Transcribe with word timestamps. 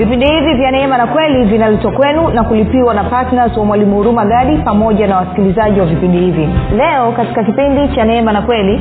vipindi 0.00 0.26
hivi 0.26 0.54
vya 0.54 0.70
neema 0.70 0.98
na 0.98 1.06
kweli 1.06 1.44
vinaletwa 1.44 1.92
kwenu 1.92 2.28
na 2.28 2.44
kulipiwa 2.44 2.94
na 2.94 3.04
ptns 3.04 3.56
wa 3.56 3.64
mwalimu 3.64 3.96
huruma 3.96 4.24
gadi 4.24 4.56
pamoja 4.56 5.06
na 5.06 5.16
wasikilizaji 5.16 5.80
wa 5.80 5.86
vipindi 5.86 6.18
hivi. 6.18 6.48
Leo 6.76 7.12
katika 7.12 7.44
kipindi 7.44 7.88
cha 7.96 8.04
neema 8.04 8.32
na 8.32 8.42
kweli. 8.42 8.80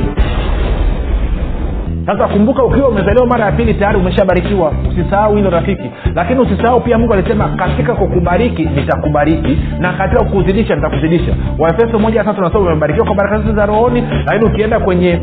Sasa 2.06 2.28
kumbuka 2.28 2.64
ukiwa 2.64 2.90
umezaliwa 2.90 3.26
mara 3.28 3.46
ya 3.46 3.52
pili 3.52 3.74
tayari 3.74 3.98
umeshabarikiwa. 3.98 4.74
Usisahau 4.92 5.36
hilo 5.36 5.50
rafiki. 5.50 5.92
Lakini 6.16 6.40
usisahau 6.40 6.82
pia 6.82 6.98
mungu 6.98 7.14
alisema 7.14 7.48
katika 7.50 7.94
kukubariki 7.94 8.64
nitakubariki 8.66 9.60
na 9.80 9.94
katika 9.94 10.24
kukuzidisha 10.24 10.76
nitakuzidisha 10.76 11.34
waefeso 11.60 12.00
moja 12.00 12.24
tatu 12.24 12.42
nasoma 12.42 12.66
umebarikiwa 12.72 13.06
kwa 13.06 13.16
baraka 13.16 13.38
zote 13.38 13.54
za 13.56 13.66
rohoni 13.66 14.04
lakini 14.26 14.52
ukienda 14.52 14.80
kwenye 14.80 15.20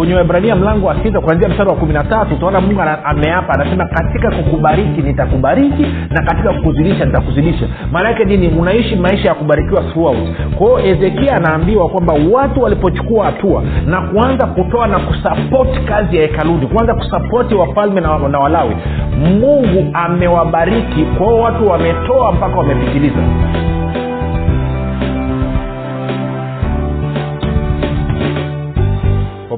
kwenye 0.00 0.14
wahibrania 0.14 0.56
mlango 0.56 0.86
wa 0.86 1.02
sita 1.02 1.20
kuanzia 1.20 1.48
mstari 1.48 1.68
wa 1.70 1.76
kumi 1.76 1.92
na 1.92 2.04
tatu 2.04 2.34
utaona 2.34 2.60
mungu 2.60 2.80
ameapa 3.04 3.54
anasema 3.54 3.84
katika 3.86 4.30
kukubariki 4.30 5.02
nitakubariki 5.02 5.86
na 6.10 6.22
katika 6.22 6.52
kukuzidisha 6.52 7.04
nitakuzidisha. 7.04 7.66
Maana 7.92 8.08
yake 8.08 8.24
nini? 8.24 8.48
Unaishi 8.48 8.96
maisha 8.96 9.28
ya 9.28 9.34
kubarikiwa 9.34 9.82
throughout. 9.82 10.18
Kwao 10.58 10.76
hezekia 10.76 11.36
anaambiwa 11.36 11.88
kwamba 11.88 12.14
watu 12.32 12.60
walipochukua 12.62 13.24
hatua 13.26 13.62
na 13.86 14.00
kuanza 14.00 14.46
kutoa 14.46 14.86
na 14.86 14.98
kusapoti 14.98 15.80
kazi 15.80 16.16
ya 16.16 16.22
hekaluni 16.22 16.66
kuanza 16.66 16.94
kusapoti 16.94 17.54
wafalme 17.54 18.00
na, 18.00 18.18
na 18.18 18.38
walawi 18.38 18.76
mungu 19.18 19.90
amewabariki. 19.92 21.04
Kwao 21.18 21.38
watu 21.40 21.66
wametoa 21.68 22.32
mpaka 22.32 22.56
wamepitiliza 22.58 23.16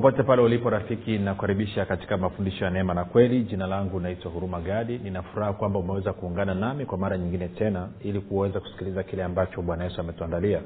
popote 0.02 0.22
pale 0.22 0.42
ulipo 0.42 0.70
rafiki 0.70 1.18
nakukaribisha 1.18 1.84
katika 1.84 2.16
mafundisho 2.16 2.64
ya 2.64 2.70
neema 2.70 2.94
na 2.94 3.04
kweli. 3.04 3.42
Jina 3.42 3.66
langu 3.66 4.00
naitwa 4.00 4.30
huruma 4.30 4.60
gadi. 4.60 4.98
Ninafuraha 4.98 5.52
kwamba 5.52 5.78
umeweza 5.78 6.12
kuungana 6.12 6.54
nami 6.54 6.86
kwa 6.86 6.98
mara 6.98 7.18
nyingine 7.18 7.48
tena 7.48 7.88
ili 8.00 8.20
kuweza 8.20 8.60
kusikiliza 8.60 9.02
kile 9.02 9.24
ambacho 9.24 9.62
bwana 9.62 9.84
yesu 9.84 10.00
ametuandalia. 10.00 10.60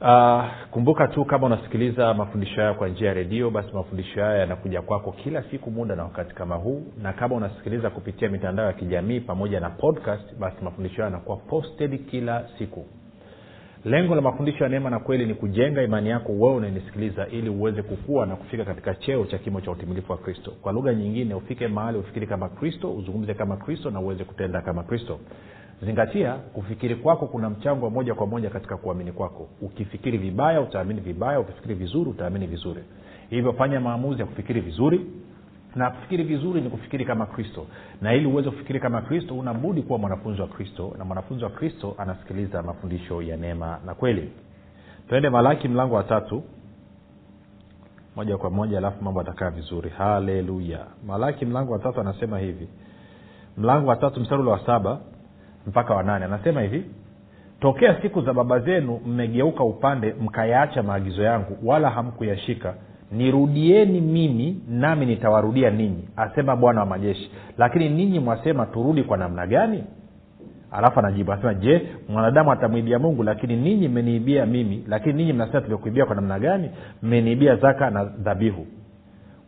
Uh, 0.00 0.44
kumbuka 0.70 1.08
tu 1.08 1.24
kama 1.24 1.46
unasikiliza 1.46 2.14
mafundisho 2.14 2.60
haya 2.60 2.74
kwa 2.74 2.88
njia 2.88 3.08
ya 3.08 3.14
redio 3.14 3.50
basi 3.50 3.72
mafundisho 3.74 4.20
haya 4.24 4.38
yanakuja 4.38 4.82
kwako 4.82 5.12
kila 5.12 5.42
siku 5.42 5.70
muda 5.70 5.96
na 5.96 6.02
wakati 6.04 6.34
kama 6.34 6.54
huu. 6.54 6.82
Na 7.02 7.12
kama 7.12 7.34
unasikiliza 7.36 7.90
kupitia 7.90 8.28
mitandao 8.28 8.66
ya 8.66 8.72
kijamii 8.72 9.20
pamoja 9.20 9.60
na 9.60 9.70
podcast 9.70 10.34
basi 10.38 10.56
mafundisho 10.64 10.96
haya 10.96 11.04
yanakuwa 11.06 11.36
posted 11.36 12.06
kila 12.10 12.44
siku 12.58 12.86
lengo 13.84 14.14
la 14.14 14.20
mafundisho 14.20 14.64
ya 14.64 14.70
neema 14.70 14.90
na 14.90 14.98
kweli 14.98 15.26
ni 15.26 15.34
kujenga 15.34 15.82
imani 15.82 16.08
yako 16.08 16.32
wewe 16.32 16.54
unanisikiliza 16.54 17.26
ili 17.26 17.50
uweze 17.50 17.82
kukua 17.82 18.26
na 18.26 18.36
kufika 18.36 18.64
katika 18.64 18.94
cheo 18.94 19.24
cha 19.26 19.38
kimo 19.38 19.60
cha 19.60 19.70
utimilifu 19.70 20.12
wa 20.12 20.18
kristo. 20.18 20.52
Kwa 20.62 20.72
lugha 20.72 20.94
nyingine 20.94 21.34
ufike 21.34 21.68
mahali 21.68 21.98
ufikiri 21.98 22.26
kama 22.26 22.48
kristo 22.48 22.94
uzungumze 22.94 23.34
kama 23.34 23.56
kristo 23.56 23.90
na 23.90 24.00
uweze 24.00 24.24
kutenda 24.24 24.60
kama 24.60 24.82
kristo. 24.82 25.18
Zingatia 25.82 26.32
kufikiri 26.34 26.94
kwako 26.94 27.26
kuna 27.26 27.50
mchango 27.50 27.84
wa 27.84 27.90
moja 27.90 28.14
kwa 28.14 28.26
moja 28.26 28.50
katika 28.50 28.76
kuamini 28.76 29.12
kwako. 29.12 29.48
Ukifikiri 29.60 30.18
vibaya 30.18 30.60
utaamini 30.60 31.00
vibaya 31.00 31.40
ukifikiri 31.40 31.74
vizuri 31.74 32.10
utaamini 32.10 32.46
vizuri. 32.46 32.80
Hivyo 33.30 33.52
fanya 33.52 33.80
maamuzi 33.80 34.20
ya 34.20 34.26
kufikiri 34.26 34.60
vizuri 34.60 35.06
na 35.76 35.90
vizuri 36.08 36.60
ni 36.60 36.70
kufikiri 36.70 37.04
kama 37.04 37.26
kristo. 37.26 37.66
Na 38.00 38.14
ili 38.14 38.26
uweze 38.26 38.50
kufikiri 38.50 38.80
kama 38.80 39.02
kristo 39.02 39.38
unabudi 39.38 39.82
kuwa 39.82 39.98
mwanafunzi 39.98 40.40
wa 40.40 40.46
kristo 40.48 40.94
na 40.98 41.04
mwanafunzi 41.04 41.44
wa 41.44 41.50
kristo 41.50 41.94
anasikiliza 41.98 42.62
mafundisho 42.62 43.22
ya 43.22 43.36
neema 43.36 43.78
na 43.86 43.94
kweli. 43.94 44.32
Twende 45.08 45.30
malaki 45.30 45.68
mlango 45.68 45.94
wa 45.94 46.02
tatu 46.04 46.42
moja 48.16 48.36
kwa 48.38 48.50
moja 48.50 48.78
alafu 48.78 49.04
mambo 49.04 49.20
atakaa 49.20 49.50
vizuri. 49.50 49.90
Haleluya. 49.90 50.86
Malaki 51.06 51.46
mlango 51.46 51.72
wa 51.72 51.78
tatu 51.78 52.00
anasema 52.00 52.38
hivi. 52.38 52.68
Mlango 53.56 53.88
wa 53.90 53.96
tatu 53.96 54.20
mstari 54.20 54.40
ule 54.42 54.50
wa 54.50 54.66
saba 54.66 55.00
mpaka 55.66 55.94
wa 55.94 56.02
nane. 56.02 56.24
Anasema 56.24 56.60
hivi 56.62 56.84
tokea 57.60 58.02
siku 58.02 58.20
za 58.20 58.32
baba 58.34 58.58
zenu 58.58 59.00
mmegeuka 59.06 59.64
upande 59.64 60.14
mkayaacha 60.20 60.82
maagizo 60.82 61.22
yangu 61.22 61.58
wala 61.62 61.90
hamkuyashika 61.90 62.74
nirudieni 63.12 64.00
mimi 64.00 64.60
nami 64.68 65.06
nitawarudia 65.06 65.70
ninyi 65.70 66.08
asema 66.16 66.56
bwana 66.56 66.80
wa 66.80 66.86
majeshi. 66.86 67.30
Lakini 67.58 67.88
ninyi 67.88 68.20
mwasema 68.20 68.66
turudi 68.66 69.02
kwa 69.02 69.16
namna 69.16 69.46
gani? 69.46 69.84
Alafu 70.72 70.98
anajibu 70.98 71.32
anasema 71.32 71.54
je 71.54 71.86
mwanadamu 72.08 72.52
atamwibia 72.52 72.98
mungu? 72.98 73.22
Lakini 73.22 73.56
ninyi 73.56 73.88
mmeniibia 73.88 74.46
mimi. 74.46 74.84
Lakini 74.88 75.14
ninyi 75.14 75.32
mnasema 75.32 75.60
tumekuibia 75.60 76.06
kwa 76.06 76.14
namna 76.16 76.38
gani? 76.38 76.70
Mmeniibia 77.02 77.56
zaka 77.56 77.90
na 77.90 78.04
dhabihu. 78.04 78.66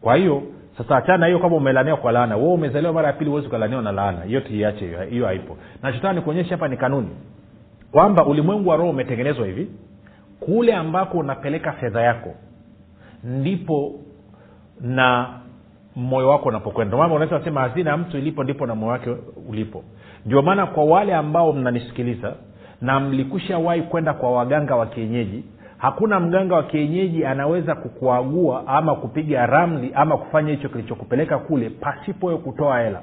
Kwa 0.01 0.17
hiyo 0.17 0.43
sasa 0.79 0.97
achana 0.97 1.27
hiyo 1.27 1.39
kama 1.39 1.57
umelaniwa 1.57 1.97
kwa 1.97 2.13
laana. 2.13 2.37
Wewe 2.37 2.53
umezaliwa 2.53 2.93
mara 2.93 3.07
ya 3.07 3.13
pili 3.13 3.31
huwezi 3.31 3.47
ukalaniwa 3.49 3.83
na 3.83 3.93
laana. 3.93 4.23
Hiyo 4.25 4.41
tuiache 4.41 5.05
hiyo 5.11 5.27
haipo. 5.27 5.57
Nachotaka 5.83 6.13
nikuonyesha 6.15 6.51
hapa 6.51 6.69
ni 6.69 6.77
kanuni. 6.77 7.09
Kwamba 7.93 8.27
ulimwengu 8.27 8.69
wa 8.69 8.77
roho 8.77 8.91
umetengenezwa 8.91 9.47
hivi. 9.47 9.69
Kule 10.41 10.75
ambako 10.75 11.19
unapeleka 11.19 11.73
fedha 11.73 12.03
yako 12.03 12.35
ndipo 13.25 13.93
na 14.81 15.29
moyo 15.97 16.29
wako 16.29 16.49
unapokwenda. 16.49 16.97
Maana 16.97 17.15
unaweza 17.15 17.45
sema 17.45 17.61
hazina 17.61 17.91
ya 17.91 17.97
mtu 17.97 18.19
ilipo 18.19 18.45
ndipo 18.45 18.67
na 18.67 18.75
moyo 18.75 18.93
wake 18.93 19.17
ulipo. 19.49 19.85
Ndio 20.27 20.43
maana 20.43 20.67
kwa 20.67 20.85
wale 20.85 21.15
ambao 21.15 21.53
mnanisikiliza 21.53 22.33
na 22.81 23.01
mlikushawahi 23.01 23.83
kwenda 23.83 24.15
kwa 24.15 24.33
waganga 24.33 24.77
wa 24.77 24.87
kienyeji 24.87 25.45
hakuna 25.79 26.21
mganga 26.21 26.55
wa 26.55 26.63
kienyeji 26.63 27.25
anaweza 27.25 27.75
kukuagua 27.75 28.67
ama 28.67 28.95
kupiga 28.95 29.47
ramli 29.47 29.91
ama 29.95 30.17
kufanya 30.17 30.51
hicho 30.51 30.69
kilichokupeleka 30.69 31.39
kule 31.39 31.71
pasipo 31.71 32.39
kutoa 32.39 32.81
hela. 32.81 33.01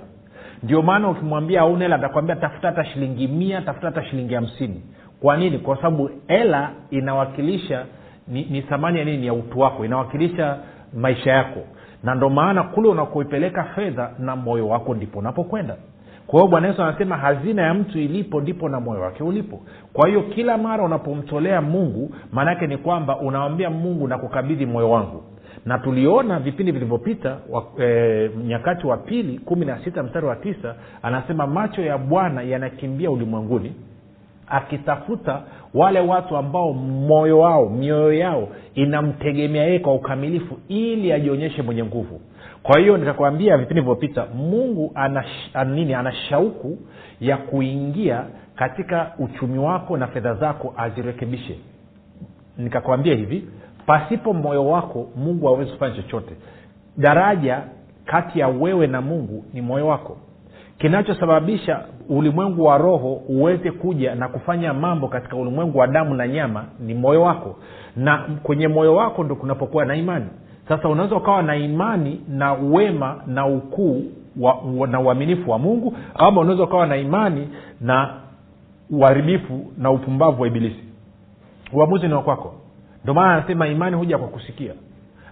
Ndio 0.64 0.82
maana 0.82 1.09
ukimwambia 1.09 1.62
auna 1.62 1.80
hela 1.86 1.96
atakwambia 1.96 2.36
tafuta 2.36 2.68
hata 2.68 2.86
shilingi 2.86 3.28
mia 3.28 3.62
tafuta 3.62 3.88
hata 3.88 4.03
shilingi 4.06 4.34
hamsini. 4.34 4.82
Kwa 5.22 5.38
nini? 5.38 5.58
Kwa 5.59 5.76
sababu 5.76 6.09
hela 6.28 6.70
inawakilisha 6.90 7.86
ni, 8.31 8.46
ni 8.50 8.62
thamani 8.62 9.00
ya 9.00 9.06
nini? 9.06 9.28
Ya 9.28 9.34
utu 9.34 9.59
wako. 9.59 9.86
Inawakilisha 9.86 10.58
maisha 10.94 11.31
yako. 11.31 11.59
Na 12.03 12.16
ndo 12.16 12.30
maana 12.30 12.64
kule 12.64 12.90
unakoipeleka 12.90 13.64
fedha 13.64 14.12
na 14.19 14.36
moyo 14.36 14.68
wako 14.68 14.94
ndipo 14.94 15.19
unapokwenda. 15.19 15.75
Kwa 16.28 16.40
hiyo 16.40 16.52
bwana 16.52 16.68
yesu 16.68 16.84
anasema 16.84 17.18
hazina 17.18 17.62
ya 17.62 17.74
mtu 17.74 18.00
ilipo 18.00 18.41
ndipo 18.41 18.70
na 18.70 18.80
moyo 18.80 19.02
wake 19.02 19.24
ulipo. 19.24 19.62
Kwa 19.94 20.08
hiyo 20.08 20.22
kila 20.22 20.58
mara 20.58 20.84
unapomtolea 20.84 21.62
mungu 21.62 22.12
maanaake 22.31 22.68
ni 22.68 22.78
kwamba 22.78 23.20
unawambia 23.20 23.70
mungu 23.70 24.08
na 24.08 24.18
kukabidhi 24.18 24.66
moyo 24.66 24.90
wangu. 24.91 25.24
Na 25.66 25.78
tuliona 25.80 26.40
vipindi 26.40 26.72
vilivyopita 26.72 27.38
e, 27.81 28.30
nyakati 28.47 28.88
wa 28.88 28.97
pili 28.97 29.40
kumi 29.40 29.66
na 29.66 29.80
sita 29.84 30.03
mstari 30.03 30.25
wa 30.25 30.36
tisa 30.36 30.75
anasema 31.02 31.47
macho 31.47 31.81
ya 31.81 31.97
bwana 31.97 32.41
yanakimbia 32.41 33.12
ulimwenguni 33.12 33.75
akitafuta 34.52 35.42
wale 35.74 36.00
watu 36.00 36.38
ambao 36.38 36.74
moyo 36.74 37.40
wao 37.40 37.70
mioyo 37.70 38.14
yao 38.14 38.48
inamtegemea 38.76 39.64
yeye 39.66 39.80
kwa 39.80 39.94
ukamilifu 39.94 40.58
ili 40.68 41.12
ajionyeshe 41.14 41.62
mwenye 41.62 41.84
nguvu. 41.84 42.22
Kwa 42.64 42.80
hiyo 42.80 42.98
nikakwambia 42.98 43.58
vipindi 43.58 43.74
vilivyopita 43.74 44.26
mungu 44.36 44.92
ana, 44.96 45.26
nini? 45.66 45.94
Ana 45.94 46.12
shauku 46.14 46.78
ya 47.22 47.38
kuingia 47.38 48.24
katika 48.56 49.12
uchumi 49.20 49.60
wako 49.60 49.98
na 49.98 50.08
fedha 50.08 50.34
zako 50.34 50.74
azirekebishe. 50.78 51.58
Nikakwambia 52.58 53.16
hivi 53.16 53.48
pasipo 53.86 54.34
moyo 54.34 54.68
wako 54.68 55.08
mungu 55.16 55.46
hawezi 55.46 55.72
kufanya 55.72 55.96
chochote. 55.96 56.36
Daraja 56.98 57.62
kati 58.06 58.40
ya 58.40 58.48
wewe 58.48 58.88
na 58.88 59.02
mungu 59.02 59.46
ni 59.54 59.62
moyo 59.62 59.88
wako 59.88 60.18
kinachosababisha 60.81 61.80
ulimwengu 62.09 62.64
wa 62.64 62.78
roho 62.78 63.14
uweze 63.14 63.72
kuja 63.72 64.16
na 64.16 64.28
kufanya 64.28 64.74
mambo 64.74 65.08
katika 65.08 65.36
ulimwengu 65.36 65.78
wa 65.78 65.88
damu 65.88 66.16
na 66.16 66.28
nyama 66.28 66.66
ni 66.80 66.94
moyo 66.94 67.22
wako. 67.22 67.56
Na 67.96 68.18
kwenye 68.44 68.68
moyo 68.68 68.96
wako 68.96 69.23
ndo 69.23 69.35
kunapokuwa 69.35 69.85
na 69.85 69.96
imani. 69.96 70.26
Sasa 70.67 70.90
unaweza 70.90 71.16
ukawa 71.16 71.44
na 71.44 71.56
imani 71.56 72.22
na 72.29 72.53
wema 72.53 73.23
na 73.28 73.46
ukuu 73.47 74.03
wa, 74.40 74.58
wa, 74.78 74.88
na 74.88 75.00
uaminifu 75.00 75.52
wa 75.52 75.59
mungu 75.59 75.97
ama 76.16 76.41
unaweza 76.41 76.64
ukawa 76.64 76.88
na 76.88 76.97
imani 76.97 77.47
na 77.82 78.14
uharibifu 78.90 79.66
na 79.78 79.91
upumbavu 79.91 80.41
wa 80.41 80.47
ibilisi. 80.47 80.84
Uamuzi 81.73 82.08
ni 82.08 82.14
wakwako 82.14 82.53
ndio 83.03 83.14
maana 83.14 83.34
anasema 83.34 83.67
imani 83.67 83.96
huja 83.96 84.17
kwa 84.17 84.28
kusikia 84.28 84.73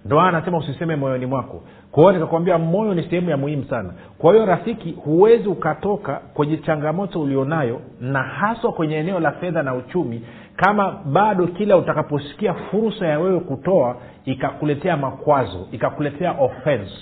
maana 0.06 0.38
anasema 0.38 0.58
usiseme 0.58 0.96
moyoni 0.96 1.26
mwako. 1.26 1.62
Kwa 1.92 2.04
hiyo 2.04 2.14
nikakwambia 2.14 2.58
moyo 2.58 2.94
ni 2.94 3.04
sehemu 3.04 3.30
ya 3.30 3.38
muhimu 3.38 3.64
sana. 3.66 3.94
Kwa 4.18 4.34
hiyo 4.34 4.46
rafiki 4.46 4.92
huwezi 4.92 5.48
ukatoka 5.48 6.14
kwenye 6.34 6.58
changamoto 6.58 7.22
ulionayo 7.22 7.82
na 8.02 8.24
haswa 8.24 8.74
kwenye 8.74 8.96
eneo 8.96 9.20
la 9.20 9.32
fedha 9.32 9.64
na 9.64 9.76
uchumi 9.76 10.22
kama 10.56 10.92
bado 11.06 11.48
kila 11.48 11.78
utakaposikia 11.78 12.54
fursa 12.54 13.08
ya 13.08 13.20
wewe 13.20 13.40
kutoa 13.40 13.96
ikakuletea 14.26 14.98
makwazo 14.98 15.68
ikakuletea 15.72 16.32
offense. 16.32 16.94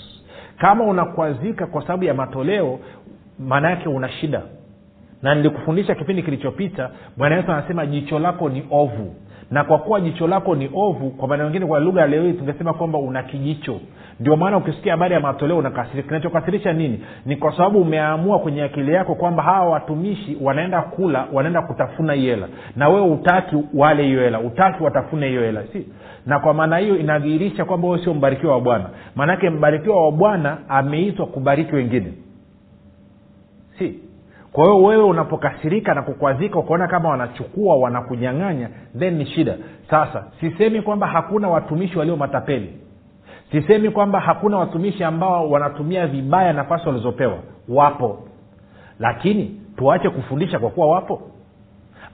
Kama 0.57 0.83
unakwazika 0.83 1.65
kwa 1.67 1.81
sababu 1.81 2.03
ya 2.03 2.13
matoleo 2.13 2.79
maana 3.39 3.69
yake 3.69 3.89
una 3.89 4.09
shida. 4.09 4.41
Na 5.21 5.35
nilikufundisha 5.35 5.95
kipindi 5.95 6.23
kilichopita 6.23 6.89
bwana 7.17 7.35
yesu 7.35 7.51
anasema 7.51 7.85
jicho 7.85 8.19
lako 8.19 8.49
ni 8.49 8.65
ovu 8.71 9.15
na 9.51 9.63
kwa 9.63 9.77
kuwa 9.77 10.01
jicho 10.01 10.27
lako 10.27 10.55
ni 10.55 10.69
ovu 10.75 11.09
kwa 11.09 11.27
maana 11.27 11.43
wengine 11.43 11.65
kwa 11.65 11.79
lugha 11.79 12.01
ya 12.01 12.07
leo 12.07 12.23
hii 12.23 12.33
tungesema 12.33 12.73
kwamba 12.73 12.97
una 12.99 13.23
kijicho. 13.23 13.79
Ndio 14.19 14.35
maana 14.35 14.57
ukisikia 14.57 14.91
habari 14.93 15.13
ya 15.13 15.19
matoleo 15.19 15.71
kinachokasirisha 16.07 16.73
nini? 16.73 17.01
Ni 17.25 17.35
kwa 17.35 17.51
sababu 17.57 17.81
umeamua 17.81 18.39
kwenye 18.39 18.63
akili 18.63 18.93
yako 18.93 19.15
kwamba 19.15 19.43
hawa 19.43 19.69
watumishi 19.69 20.37
wanaenda 20.41 20.81
kula 20.81 21.27
wanaenda 21.33 21.61
kutafuna 21.61 22.13
hiyo 22.13 22.35
hela. 22.35 22.47
Na 22.75 22.89
wewe 22.89 23.07
utaki 23.07 23.55
wale 23.73 24.03
hiyo 24.03 24.21
hela. 24.21 24.39
Utaki 24.39 24.83
watafune 24.83 25.27
hiyo 25.27 25.41
hela 25.41 25.63
si? 25.73 25.87
Na 26.25 26.39
kwa 26.39 26.53
maana 26.53 26.77
hiyo 26.77 26.97
inadhihirisha 26.97 27.65
kwamba 27.65 27.87
wewe 27.87 28.03
sio 28.03 28.13
mbarikiwa 28.13 28.53
wa 28.53 28.61
bwana. 28.61 28.89
Maanake 29.15 29.49
mbarikiwa 29.49 30.05
wa 30.05 30.11
bwana 30.11 30.57
ameitwa 30.69 31.25
kubariki 31.25 31.75
wengine. 31.75 32.13
Si 33.79 33.99
kwa 34.57 34.65
hiyo 34.65 34.83
wewe 34.83 35.03
unapokasirika 35.03 35.93
na 35.93 36.01
kukwazika 36.01 36.59
ukaona 36.59 36.87
kama 36.87 37.09
wanachukua 37.09 37.75
wanakunyang'anya 37.75 38.69
then 38.99 39.13
ni 39.17 39.25
shida. 39.25 39.57
Sasa 39.89 40.23
sisemi 40.39 40.81
kwamba 40.81 41.07
hakuna 41.07 41.47
watumishi 41.49 41.97
walio 41.99 42.15
matapeli. 42.15 42.73
Sisemi 43.51 43.89
kwamba 43.89 44.19
hakuna 44.19 44.57
watumishi 44.57 45.03
ambao 45.03 45.49
wanatumia 45.49 46.07
vibaya 46.07 46.53
nafasi 46.53 46.87
walizopewa. 46.87 47.37
Wapo. 47.69 48.19
Lakini 48.99 49.61
tuache 49.75 50.09
kufundisha 50.09 50.59
kwa 50.59 50.69
kuwa 50.69 50.87
wapo. 50.87 51.21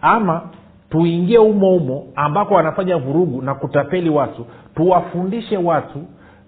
Ama 0.01 0.41
tuingie 0.89 1.37
umo 1.37 1.75
umo 1.75 2.03
ambako 2.15 2.53
wanafanya 2.53 2.97
vurugu 2.97 3.41
na 3.41 3.55
kutapeli 3.55 4.09
watu 4.09 4.45
tuwafundishe 4.75 5.57
watu 5.57 5.99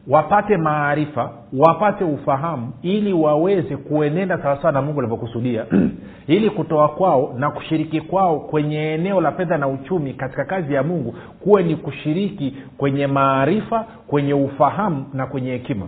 wapate 0.07 0.57
maarifa 0.57 1.31
wapate 1.53 2.03
ufahamu 2.03 2.73
ili 2.81 3.13
waweze 3.13 3.77
kuenenda 3.77 4.37
sawasawa 4.37 4.71
na 4.71 4.81
mungu 4.81 4.99
alivyokusudia 4.99 5.65
ili 6.27 6.49
kutoa 6.49 6.89
kwao 6.89 7.35
na 7.37 7.51
kushiriki 7.51 8.01
kwao 8.01 8.39
kwenye 8.39 8.93
eneo 8.93 9.21
la 9.21 9.31
fedha 9.31 9.57
na 9.57 9.67
uchumi 9.67 10.13
katika 10.13 10.45
kazi 10.45 10.73
ya 10.73 10.83
mungu 10.83 11.15
kuwe 11.39 11.63
ni 11.63 11.75
kushiriki 11.75 12.55
kwenye 12.77 13.07
maarifa 13.07 13.85
kwenye 14.07 14.33
ufahamu 14.33 15.05
na 15.13 15.25
kwenye 15.27 15.51
hekima. 15.51 15.87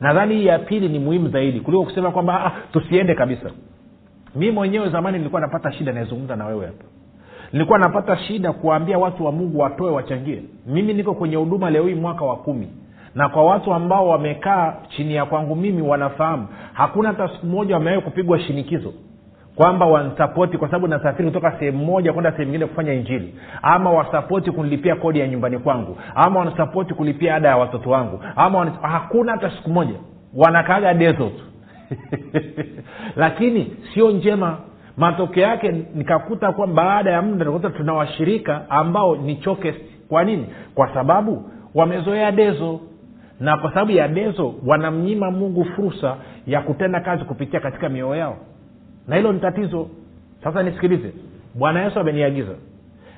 Nadhani 0.00 0.34
hii 0.34 0.46
ya 0.46 0.58
pili 0.58 0.88
ni 0.88 0.98
muhimu 0.98 1.28
zaidi 1.28 1.60
kuliko 1.60 1.84
kusema 1.84 2.10
kwamba 2.10 2.46
ah, 2.46 2.52
tusiende 2.72 3.14
kabisa. 3.14 3.50
Mi 4.36 4.50
mwenyewe 4.50 4.88
zamani 4.90 5.18
nilikuwa 5.18 5.40
napata 5.40 5.72
shida 5.72 5.92
naezungumza 5.92 6.36
na 6.36 6.46
wewe 6.46 6.66
hapa. 6.66 6.84
Nilikuwa 7.52 7.78
napata 7.78 8.16
shida 8.16 8.52
kuwaambia 8.52 8.98
watu 8.98 9.24
wa 9.24 9.32
mungu 9.32 9.58
watoe 9.58 9.90
wachangie. 9.90 10.42
Mimi 10.66 10.94
niko 10.94 11.14
kwenye 11.14 11.36
huduma 11.36 11.70
leo 11.70 11.86
hii 11.86 11.94
mwaka 11.94 12.24
wa 12.24 12.36
kumi 12.36 12.68
na 13.14 13.28
kwa 13.28 13.44
watu 13.44 13.74
ambao 13.74 14.08
wamekaa 14.08 14.74
chini 14.88 15.14
ya 15.14 15.26
kwangu 15.26 15.56
mimi 15.56 15.82
wanafahamu 15.82 16.46
hakuna 16.72 17.08
hata 17.08 17.28
siku 17.28 17.46
moja 17.46 17.74
wamewahi 17.74 18.02
kupigwa 18.02 18.40
shinikizo 18.40 18.92
kwamba 19.56 19.86
wansapoti 19.86 20.58
kwa 20.58 20.68
sababu 20.68 20.88
nasafiri 20.88 21.28
kutoka 21.28 21.58
sehemu 21.58 21.84
moja 21.84 22.12
kwenda 22.12 22.30
sehemu 22.32 22.50
nyingine 22.50 22.66
kufanya 22.66 22.92
injili. 22.92 23.34
Ama 23.62 23.90
wasapoti 23.90 24.50
kunilipia 24.50 24.96
kodi 24.96 25.18
ya 25.18 25.28
nyumbani 25.28 25.58
kwangu. 25.58 25.98
Ama 26.14 26.38
wanasapoti 26.38 26.94
kulipia 26.94 27.34
ada 27.34 27.48
ya 27.48 27.56
watoto 27.56 27.90
wangu. 27.90 28.20
Ama 28.36 28.58
wana... 28.58 28.72
hakuna 28.82 29.32
hata 29.32 29.50
siku 29.50 29.70
moja. 29.70 29.94
Wanakaaga 30.36 30.94
dezo 30.94 31.30
tu. 31.30 31.44
Lakini 33.16 33.76
sio 33.94 34.10
njema. 34.10 34.56
Matokeo 34.96 35.42
yake 35.42 35.84
nikakuta 35.94 36.52
kuwa 36.52 36.66
baada 36.66 37.10
ya 37.10 37.22
muda 37.22 37.44
nikakuta 37.44 37.70
tuna 37.70 37.92
washirika 37.94 38.70
ambao 38.70 39.16
ni 39.16 39.36
choke 39.36 39.74
kwa 40.08 40.24
nini? 40.24 40.46
Kwa 40.74 40.94
sababu 40.94 41.50
wamezoea 41.74 42.32
dezo 42.32 42.80
na 43.42 43.56
kwa 43.56 43.70
sababu 43.70 43.90
ya 43.92 44.08
dezo 44.08 44.54
wanamnyima 44.66 45.30
mungu 45.30 45.64
fursa 45.64 46.16
ya 46.46 46.60
kutenda 46.60 47.00
kazi 47.00 47.24
kupitia 47.24 47.60
katika 47.60 47.88
mioyo 47.88 48.16
yao. 48.16 48.36
Na 49.08 49.16
hilo 49.16 49.32
ni 49.32 49.40
tatizo. 49.40 49.88
Sasa 50.44 50.62
nisikilize. 50.62 51.12
Bwana 51.54 51.82
yesu 51.84 52.00
ameniagiza. 52.00 52.52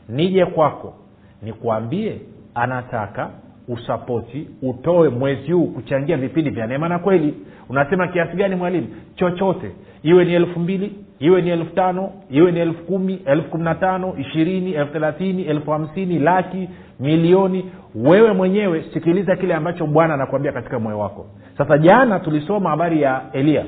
Nije 0.09 0.47
kwako. 0.47 0.95
Nikuambie 1.43 2.21
anataka 2.55 3.31
usapoti 3.69 4.49
utoe 4.63 5.09
mwezi 5.09 5.53
huu 5.53 5.67
kuchangia 5.67 6.17
vipindi 6.17 6.51
vya 6.51 6.67
neema 6.67 6.89
na 6.89 6.99
kweli. 6.99 7.35
Unasema 7.69 8.09
kiasi 8.09 8.37
gani 8.37 8.55
mwalimu? 8.57 8.87
Chochote. 9.15 9.71
Iwe 10.03 10.25
ni 10.25 10.35
elfu 10.35 10.61
mbili 10.61 10.93
iwe 11.19 11.43
ni 11.43 11.51
elfu 11.51 11.75
tano 11.75 12.11
iwe 12.31 12.53
ni 12.53 12.61
elfu 12.61 12.83
kumi 12.85 13.15
elfu 13.27 13.49
kumi 13.51 13.65
na 13.65 13.75
tano 13.75 14.15
ishirini 14.19 14.73
elfu 14.73 14.93
thelathini 14.93 15.43
elfu 15.43 15.71
hamsini 15.71 16.19
laki 16.19 16.69
milioni 17.01 17.71
wewe 17.95 18.33
mwenyewe 18.33 18.85
sikiliza 18.93 19.37
kile 19.37 19.55
ambacho 19.55 19.87
bwana 19.87 20.15
anakuambia 20.15 20.53
katika 20.53 20.79
moyo 20.79 20.99
wako. 20.99 21.27
Sasa 21.59 21.79
jana 21.79 22.21
tulisoma 22.21 22.71
habari 22.71 23.03
ya 23.03 23.23
eliya 23.33 23.65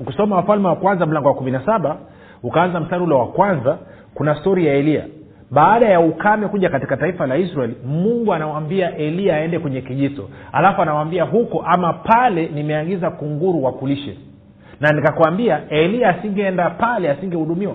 ukisoma 0.00 0.36
wafalme 0.36 0.68
wa 0.68 0.76
kwanza 0.76 1.06
mlango 1.06 1.28
wa 1.28 1.34
kumi 1.34 1.50
na 1.50 1.66
saba 1.66 1.96
ukaanza 2.42 2.80
mstari 2.80 3.02
ule 3.04 3.14
wa 3.14 3.26
kwanza 3.26 3.78
kuna 4.14 4.34
stori 4.34 4.66
ya 4.66 4.74
eliya 4.74 5.04
baada 5.50 5.86
ya 5.88 6.00
ukame 6.00 6.48
kuja 6.48 6.68
katika 6.68 6.96
taifa 6.96 7.26
la 7.26 7.36
israeli 7.36 7.74
mungu 7.86 8.34
anawambia 8.34 8.96
eliya 8.96 9.36
aende 9.36 9.58
kwenye 9.58 9.80
kijito 9.80 10.28
alafu 10.52 10.82
anawambia 10.82 11.24
huko 11.24 11.64
ama 11.66 11.92
pale 11.92 12.46
nimeagiza 12.54 13.10
kunguru 13.10 13.64
wakulishe. 13.64 14.18
Na 14.80 14.92
nikakwambia 14.92 15.68
eliya 15.68 16.08
asingeenda 16.08 16.70
pale 16.70 17.10
asingehudumiwa. 17.10 17.74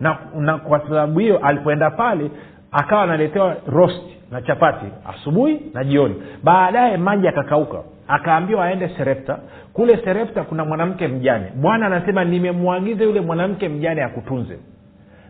Na, 0.00 0.16
na 0.38 0.58
kwa 0.58 0.80
sababu 0.80 1.18
hiyo 1.18 1.38
alipoenda 1.38 1.90
pale 1.90 2.30
akawa 2.74 3.02
analetewa 3.02 3.56
rost 3.66 4.02
na 4.30 4.42
chapati 4.42 4.86
asubuhi 5.08 5.60
na 5.74 5.84
jioni. 5.84 6.14
Baadaye 6.42 6.96
maji 6.96 7.28
akakauka 7.28 7.78
akaambiwa 8.08 8.64
aende 8.64 8.88
serepta. 8.88 9.38
Kule 9.72 9.96
serepta 10.04 10.42
kuna 10.44 10.64
mwanamke 10.64 11.08
mjane. 11.08 11.46
Bwana 11.56 11.86
anasema 11.86 12.24
nimemwagiza 12.24 13.04
yule 13.04 13.20
mwanamke 13.20 13.68
mjane 13.68 14.02
akutunze. 14.02 14.58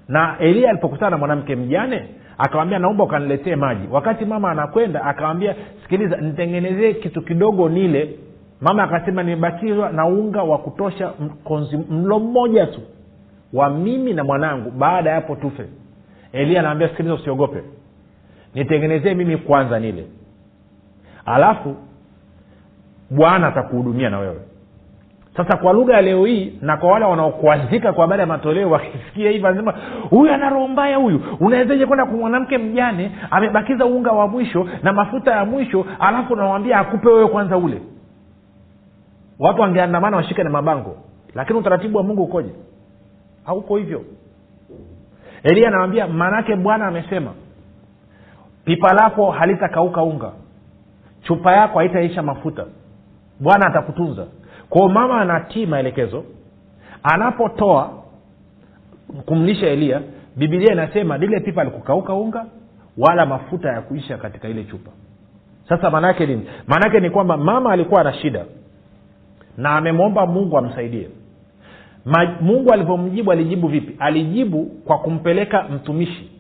Na 0.09 0.37
eliya 0.39 0.71
alipokutana 0.71 1.11
na 1.11 1.17
mwanamke 1.19 1.57
mjane 1.57 2.09
akawambia 2.39 2.79
naomba 2.79 3.05
ukaniletee 3.05 3.57
maji. 3.57 3.89
Wakati 3.91 4.25
mama 4.25 4.51
anakwenda 4.51 5.05
akawambia 5.05 5.55
sikiliza 5.83 6.17
nitengenezee 6.17 6.93
kitu 6.93 7.23
kidogo 7.23 7.69
nile. 7.69 8.11
Mama 8.61 8.83
akasema 8.83 9.23
nimebakizwa 9.23 9.91
na 9.93 10.07
unga 10.07 10.43
wa 10.43 10.59
kutosha 10.59 11.13
mlo 11.91 12.19
mmoja 12.21 12.67
tu 12.67 12.81
wa 13.53 13.71
mimi 13.71 14.13
na 14.13 14.25
mwanangu 14.25 14.71
baada 14.71 15.11
ya 15.11 15.17
hapo 15.17 15.37
tufe 15.37 15.65
eliya 16.35 16.61
anaambia 16.61 16.89
sikiliza 16.89 17.15
usiogope. 17.15 17.63
Nitengenezee 18.55 19.15
mimi 19.15 19.37
kwanza 19.37 19.79
nile. 19.81 20.07
Alafu 21.27 21.77
bwana 23.11 23.47
atakuhudumia 23.47 24.11
na 24.11 24.19
wewe. 24.19 24.41
Sasa 25.37 25.57
kwa 25.57 25.73
lugha 25.73 25.95
ya 25.95 26.03
leo 26.03 26.25
hii 26.27 26.59
na 26.61 26.77
kwa 26.77 26.91
wale 26.93 27.05
wanaokuazika 27.05 27.93
kwa 27.93 28.03
habari 28.05 28.21
ya 28.21 28.27
matoleo 28.27 28.71
wakisikia 28.71 29.31
hivi 29.31 29.47
anasema 29.47 29.75
huyu 30.11 30.33
ana 30.33 30.51
roho 30.51 30.69
mbaya 30.69 30.97
huyu. 30.97 31.21
Unawezaje 31.41 31.87
kwenda 31.87 32.07
kwa 32.07 32.17
mwanamke 32.17 32.59
mjane 32.59 33.11
amebakiza 33.31 33.87
unga 33.87 34.13
wa 34.13 34.29
mwisho 34.29 34.69
na 34.83 34.93
mafuta 34.93 35.33
ya 35.37 35.45
mwisho 35.45 35.87
alafu 35.99 36.33
unawambia 36.33 36.79
akupe 36.79 37.09
wewe 37.09 37.29
kwanza 37.29 37.57
ule? 37.57 37.83
Watu 39.39 39.61
wangeandamana 39.61 40.17
washike 40.17 40.43
na 40.43 40.51
mabango. 40.51 40.97
Lakini 41.35 41.59
utaratibu 41.59 41.97
wa 41.99 42.05
mungu 42.05 42.23
ukoje? 42.23 42.51
Hauko 43.45 43.77
hivyo 43.77 44.05
eliya 45.45 45.69
anawambia 45.69 46.07
maanaake 46.07 46.57
bwana 46.57 46.87
amesema 46.87 47.33
pipa 48.65 48.95
lako 48.95 49.31
halitakauka 49.31 50.03
unga 50.03 50.33
chupa 51.23 51.53
yako 51.53 51.79
haitaisha 51.79 52.23
mafuta 52.23 52.65
bwana 53.41 53.67
atakutunza. 53.67 54.27
Kwao 54.71 54.89
mama 54.89 55.21
anatii 55.21 55.67
maelekezo. 55.67 56.25
Anapotoa 57.03 57.91
kumlisha 59.27 59.67
eliya 59.67 60.01
bibilia 60.37 60.73
inasema 60.73 61.19
lile 61.19 61.41
pipa 61.41 61.61
alikukauka 61.63 62.15
unga 62.15 62.47
wala 62.99 63.27
mafuta 63.27 63.69
ya 63.73 63.81
kuisha 63.83 64.19
katika 64.19 64.49
ile 64.49 64.65
chupa. 64.65 64.91
Sasa 65.69 65.91
maanaake 65.91 66.27
nini? 66.27 66.49
Maanaake 66.67 67.01
ni 67.01 67.11
kwamba 67.11 67.37
mama 67.37 67.73
alikuwa 67.73 68.05
na 68.05 68.13
shida 68.13 68.45
na 69.57 69.77
amemwomba 69.77 70.27
mungu 70.27 70.59
amsaidie 70.59 71.09
Mungu 72.41 72.73
alivyomjibu 72.73 73.33
alijibu 73.33 73.69
vipi? 73.69 73.97
Alijibu 73.99 74.65
kwa 74.65 74.99
kumpeleka 74.99 75.63
mtumishi 75.63 76.31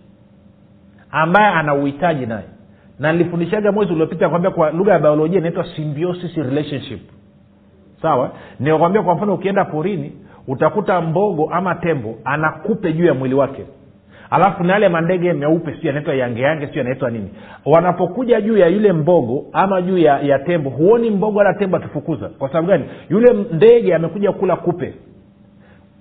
ambaye 1.10 1.46
ana 1.48 1.74
uhitaji 1.74 2.26
naye. 2.26 2.44
Na 2.98 3.12
nilifundishaga 3.12 3.72
mwezi 3.72 3.92
uliopita 3.92 4.28
kwambia 4.28 4.50
kwa 4.50 4.70
lugha 4.70 4.92
ya 4.92 4.98
biolojia 4.98 5.38
inaitwa 5.38 5.66
symbiosis 5.76 6.34
relationship. 6.36 7.00
Sawa? 8.02 8.30
Nikakwambia 8.60 9.02
kwa 9.02 9.14
mfano 9.14 9.34
ukienda 9.34 9.64
porini 9.64 10.12
utakuta 10.48 11.00
mbogo 11.00 11.50
ama 11.52 11.74
tembo 11.74 12.14
anakupe 12.24 12.92
juu 12.92 13.04
ya 13.06 13.14
mwili 13.14 13.34
wake. 13.34 13.64
Alafu 14.30 14.64
na 14.64 14.72
yale 14.72 14.88
mandege 14.88 15.32
meupe 15.32 15.72
sio 15.72 15.86
yanaitwa 15.88 16.14
yangeyange 16.14 16.66
sio 16.66 16.78
yanaitwa 16.78 17.10
nini. 17.10 17.28
Wanapokuja 17.64 18.40
juu 18.40 18.56
ya 18.58 18.66
yule 18.68 18.92
mbogo 18.92 19.44
ama 19.52 19.82
juu 19.82 19.98
ya, 19.98 20.20
ya 20.20 20.38
tembo 20.38 20.70
huoni 20.70 21.10
mbogo 21.10 21.38
wala 21.38 21.54
tembo 21.54 21.76
akifukuza 21.76 22.28
kwa 22.28 22.48
sababu 22.48 22.68
gani? 22.68 22.84
Yule 23.10 23.32
ndege 23.52 23.94
amekuja 23.94 24.32
kula 24.32 24.56
kupe 24.56 24.94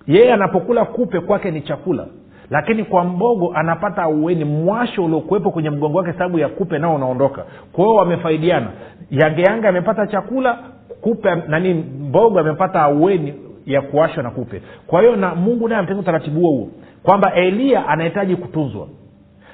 yeye 0.08 0.34
anapokula 0.34 0.86
kupe 0.86 1.20
kwake 1.20 1.52
ni 1.52 1.62
chakula. 1.62 2.06
Lakini 2.50 2.84
kwa 2.84 3.04
mbogo 3.04 3.52
anapata 3.56 4.04
aueni 4.04 4.46
mwasho 4.46 5.06
uliokuwepo 5.06 5.52
kwenye 5.52 5.70
mgongo 5.70 5.98
wake 5.98 6.14
sababu 6.14 6.40
ya 6.40 6.50
kupe 6.50 6.80
nao 6.80 6.96
unaondoka. 6.96 7.46
Kwa 7.72 7.96
wamefaidiana. 7.96 8.68
Yangeyange 9.12 9.68
amepata 9.68 10.08
chakula 10.08 10.58
kupe 11.02 11.36
nani 11.48 11.74
mbogo 11.74 12.40
amepata 12.40 12.82
aueni 12.82 13.34
ya 13.66 13.82
kuwashwa 13.82 14.24
na 14.24 14.30
kupe. 14.30 14.62
Kwa 14.88 15.02
hiyo 15.02 15.16
na 15.16 15.36
mungu 15.36 15.68
naye 15.68 15.80
ametenga 15.80 16.02
utaratibu 16.02 16.40
huo 16.40 16.50
huo. 16.52 16.70
Kwamba 17.04 17.34
eliya 17.34 17.88
anahitaji 17.88 18.36
kutunzwa 18.36 18.88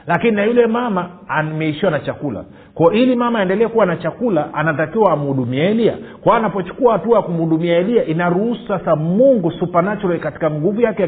lakini 0.07 0.31
na 0.35 0.43
yule 0.45 0.67
mama 0.67 1.09
ameishiwa 1.27 1.91
na 1.91 1.99
chakula. 1.99 2.43
Kwa 2.73 2.93
ili 2.93 3.15
mama 3.15 3.39
aendelee 3.39 3.67
kuwa 3.67 3.85
na 3.85 3.95
chakula 3.97 4.53
anatakiwa 4.53 5.11
amhudumia 5.11 5.69
elia. 5.69 5.93
Kwa 6.21 6.37
anapochukua 6.37 6.93
hatua 6.93 7.15
ya 7.17 7.21
kumhudumia 7.21 7.77
elia 7.77 8.05
inaruhusu 8.05 8.67
sasa 8.67 8.95
mungu 8.95 9.51
supernatural 9.51 10.19
katika 10.19 10.51
nguvu 10.51 10.81
yake 10.81 11.01
ya 11.01 11.07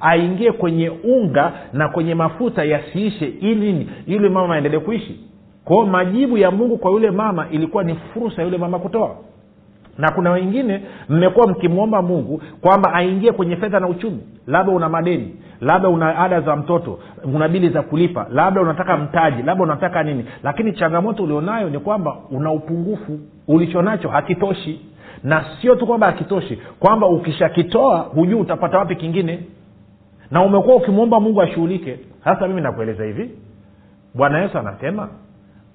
aingie 0.00 0.52
kwenye 0.52 0.90
unga 1.04 1.52
na 1.72 1.88
kwenye 1.88 2.14
mafuta 2.14 2.64
yasiishe 2.64 3.26
ili 3.26 3.54
nini 3.72 3.90
yule 4.06 4.28
mama 4.28 4.54
aendelee 4.54 4.78
kuishi. 4.78 5.20
Kwao 5.64 5.86
majibu 5.86 6.38
ya 6.38 6.50
mungu 6.50 6.78
kwa 6.78 6.90
yule 6.90 7.10
mama 7.10 7.46
ilikuwa 7.50 7.84
ni 7.84 7.94
fursa 7.94 8.42
ya 8.42 8.46
yule 8.48 8.58
mama 8.58 8.78
kutoa 8.78 9.16
na 10.00 10.10
kuna 10.12 10.30
wengine 10.30 10.82
mmekuwa 11.08 11.46
mkimwomba 11.46 12.02
mungu 12.02 12.42
kwamba 12.60 12.92
aingie 12.94 13.32
kwenye 13.32 13.56
fedha 13.56 13.80
na 13.80 13.88
uchumi. 13.88 14.20
Labda 14.46 14.72
una 14.72 14.88
madeni 14.88 15.34
labda 15.60 15.88
una 15.88 16.18
ada 16.18 16.40
za 16.40 16.56
mtoto 16.56 16.98
una 17.34 17.48
bili 17.48 17.68
za 17.68 17.82
kulipa 17.82 18.26
labda 18.30 18.60
unataka 18.60 18.96
mtaji 18.96 19.42
labda 19.42 19.64
unataka 19.64 20.02
nini. 20.02 20.24
Lakini 20.42 20.72
changamoto 20.72 21.22
ulionayo 21.24 21.70
ni 21.70 21.78
kwamba 21.78 22.16
una 22.30 22.52
upungufu 22.52 23.18
ulichonacho 23.48 24.08
hakitoshi. 24.08 24.80
Na 25.24 25.44
sio 25.60 25.74
tu 25.74 25.86
kwamba 25.86 26.06
hakitoshi 26.06 26.58
kwamba 26.78 27.06
ukishakitoa 27.06 27.98
hujui 27.98 28.40
utapata 28.40 28.78
wapi 28.78 28.96
kingine. 28.96 29.40
Na 30.30 30.42
umekuwa 30.42 30.76
ukimwomba 30.76 31.20
mungu 31.20 31.42
ashughulike. 31.42 31.98
Sasa 32.24 32.48
mimi 32.48 32.60
nakueleza 32.60 33.04
hivi. 33.04 33.30
Bwana 34.14 34.42
yesu 34.42 34.58
anasema 34.58 35.08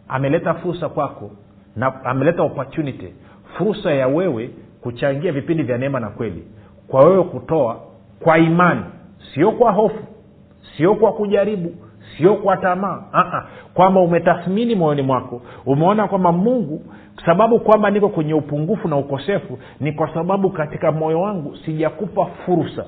ameleta 0.08 0.53
fursa 0.53 0.89
kwako 0.89 1.32
na 1.75 2.05
ameleta 2.05 2.44
opportunity 2.44 3.08
fursa 3.57 3.93
ya 3.93 4.07
wewe 4.07 4.50
kuchangia 4.81 5.31
vipindi 5.31 5.63
vya 5.63 5.77
neema 5.77 6.00
na 6.00 6.09
kweli. 6.09 6.43
Kwa 6.88 7.05
wewe 7.05 7.24
kutoa 7.24 7.77
kwa 8.19 8.38
imani 8.38 8.81
sio 9.33 9.51
kwa 9.51 9.71
hofu 9.71 10.03
sio 10.77 10.95
kwa 10.95 11.13
kujaribu 11.13 11.75
sio 12.17 12.35
kwa 12.35 12.57
tamaa. 12.57 13.03
Kwamba 13.74 14.01
umetathmini 14.01 14.75
moyoni 14.75 15.01
mwako 15.01 15.41
umeona 15.65 16.07
kwamba 16.07 16.31
mungu 16.31 16.81
sababu 17.25 17.59
kwamba 17.59 17.89
niko 17.91 18.09
kwenye 18.09 18.33
upungufu 18.33 18.88
na 18.88 18.97
ukosefu 18.97 19.59
ni 19.79 19.91
kwa 19.91 20.13
sababu 20.13 20.50
katika 20.50 20.91
moyo 20.91 21.21
wangu 21.21 21.55
sijakupa 21.65 22.25
fursa. 22.25 22.85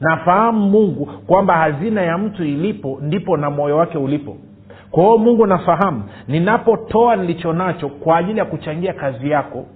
Nafahamu 0.00 0.70
mungu 0.70 1.06
kwamba 1.26 1.54
hazina 1.56 2.02
ya 2.02 2.18
mtu 2.18 2.44
ilipo 2.44 2.98
ndipo 3.02 3.36
na 3.36 3.50
moyo 3.50 3.76
wake 3.76 3.98
ulipo 3.98 4.36
kwa 4.90 5.02
hiyo 5.04 5.18
mungu 5.18 5.46
nafahamu 5.46 6.02
ninapotoa 6.28 7.16
nilicho 7.16 7.52
nacho 7.52 7.88
kwa 7.88 8.16
ajili 8.16 8.38
ya 8.38 8.44
kuchangia 8.44 8.92
kazi 8.92 9.30
yako 9.30 9.66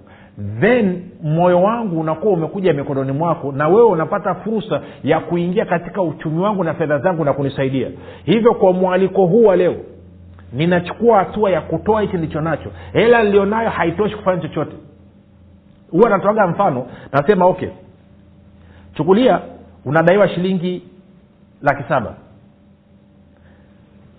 then 0.59 1.01
moyo 1.23 1.61
wangu 1.61 1.99
unakuwa 1.99 2.33
umekuja 2.33 2.73
mikononi 2.73 3.11
mwako 3.11 3.51
na 3.51 3.67
wewe 3.67 3.85
unapata 3.85 4.35
fursa 4.35 4.81
ya 5.03 5.19
kuingia 5.19 5.65
katika 5.65 6.01
uchumi 6.01 6.39
wangu 6.39 6.63
na 6.63 6.73
fedha 6.73 6.99
zangu 6.99 7.25
na 7.25 7.33
kunisaidia. 7.33 7.87
Hivyo 8.23 8.53
kwa 8.53 8.73
mwaliko 8.73 9.25
huu 9.25 9.43
wa 9.43 9.55
leo 9.55 9.75
ninachukua 10.53 11.17
hatua 11.17 11.49
ya 11.51 11.61
kutoa 11.61 12.01
hichi 12.01 12.15
nilicho 12.15 12.41
nacho. 12.41 12.69
Hela 12.93 13.23
nilionayo 13.23 13.69
haitoshi 13.69 14.15
kufanya 14.15 14.41
chochote. 14.41 14.75
Huwa 15.91 16.09
natoaga 16.09 16.47
mfano 16.47 16.87
nasema 17.11 17.45
okay 17.45 17.69
chukulia 18.93 19.39
unadaiwa 19.85 20.29
shilingi 20.29 20.83
laki 21.61 21.83
saba 21.89 22.13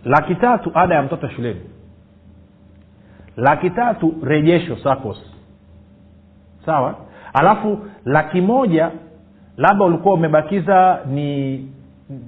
laki 0.04 0.34
tatu 0.34 0.70
ada 0.74 0.94
ya 0.94 1.02
mtoto 1.02 1.28
shuleni. 1.28 1.60
Laki 3.36 3.70
tatu 3.70 4.14
rejesho 4.22 4.76
sacos 4.76 5.18
sawa? 6.66 6.94
Alafu 7.32 7.78
laki 8.04 8.40
moja 8.40 8.90
labda 9.56 9.84
ulikuwa 9.84 10.14
umebakiza 10.14 11.00
ni 11.10 11.56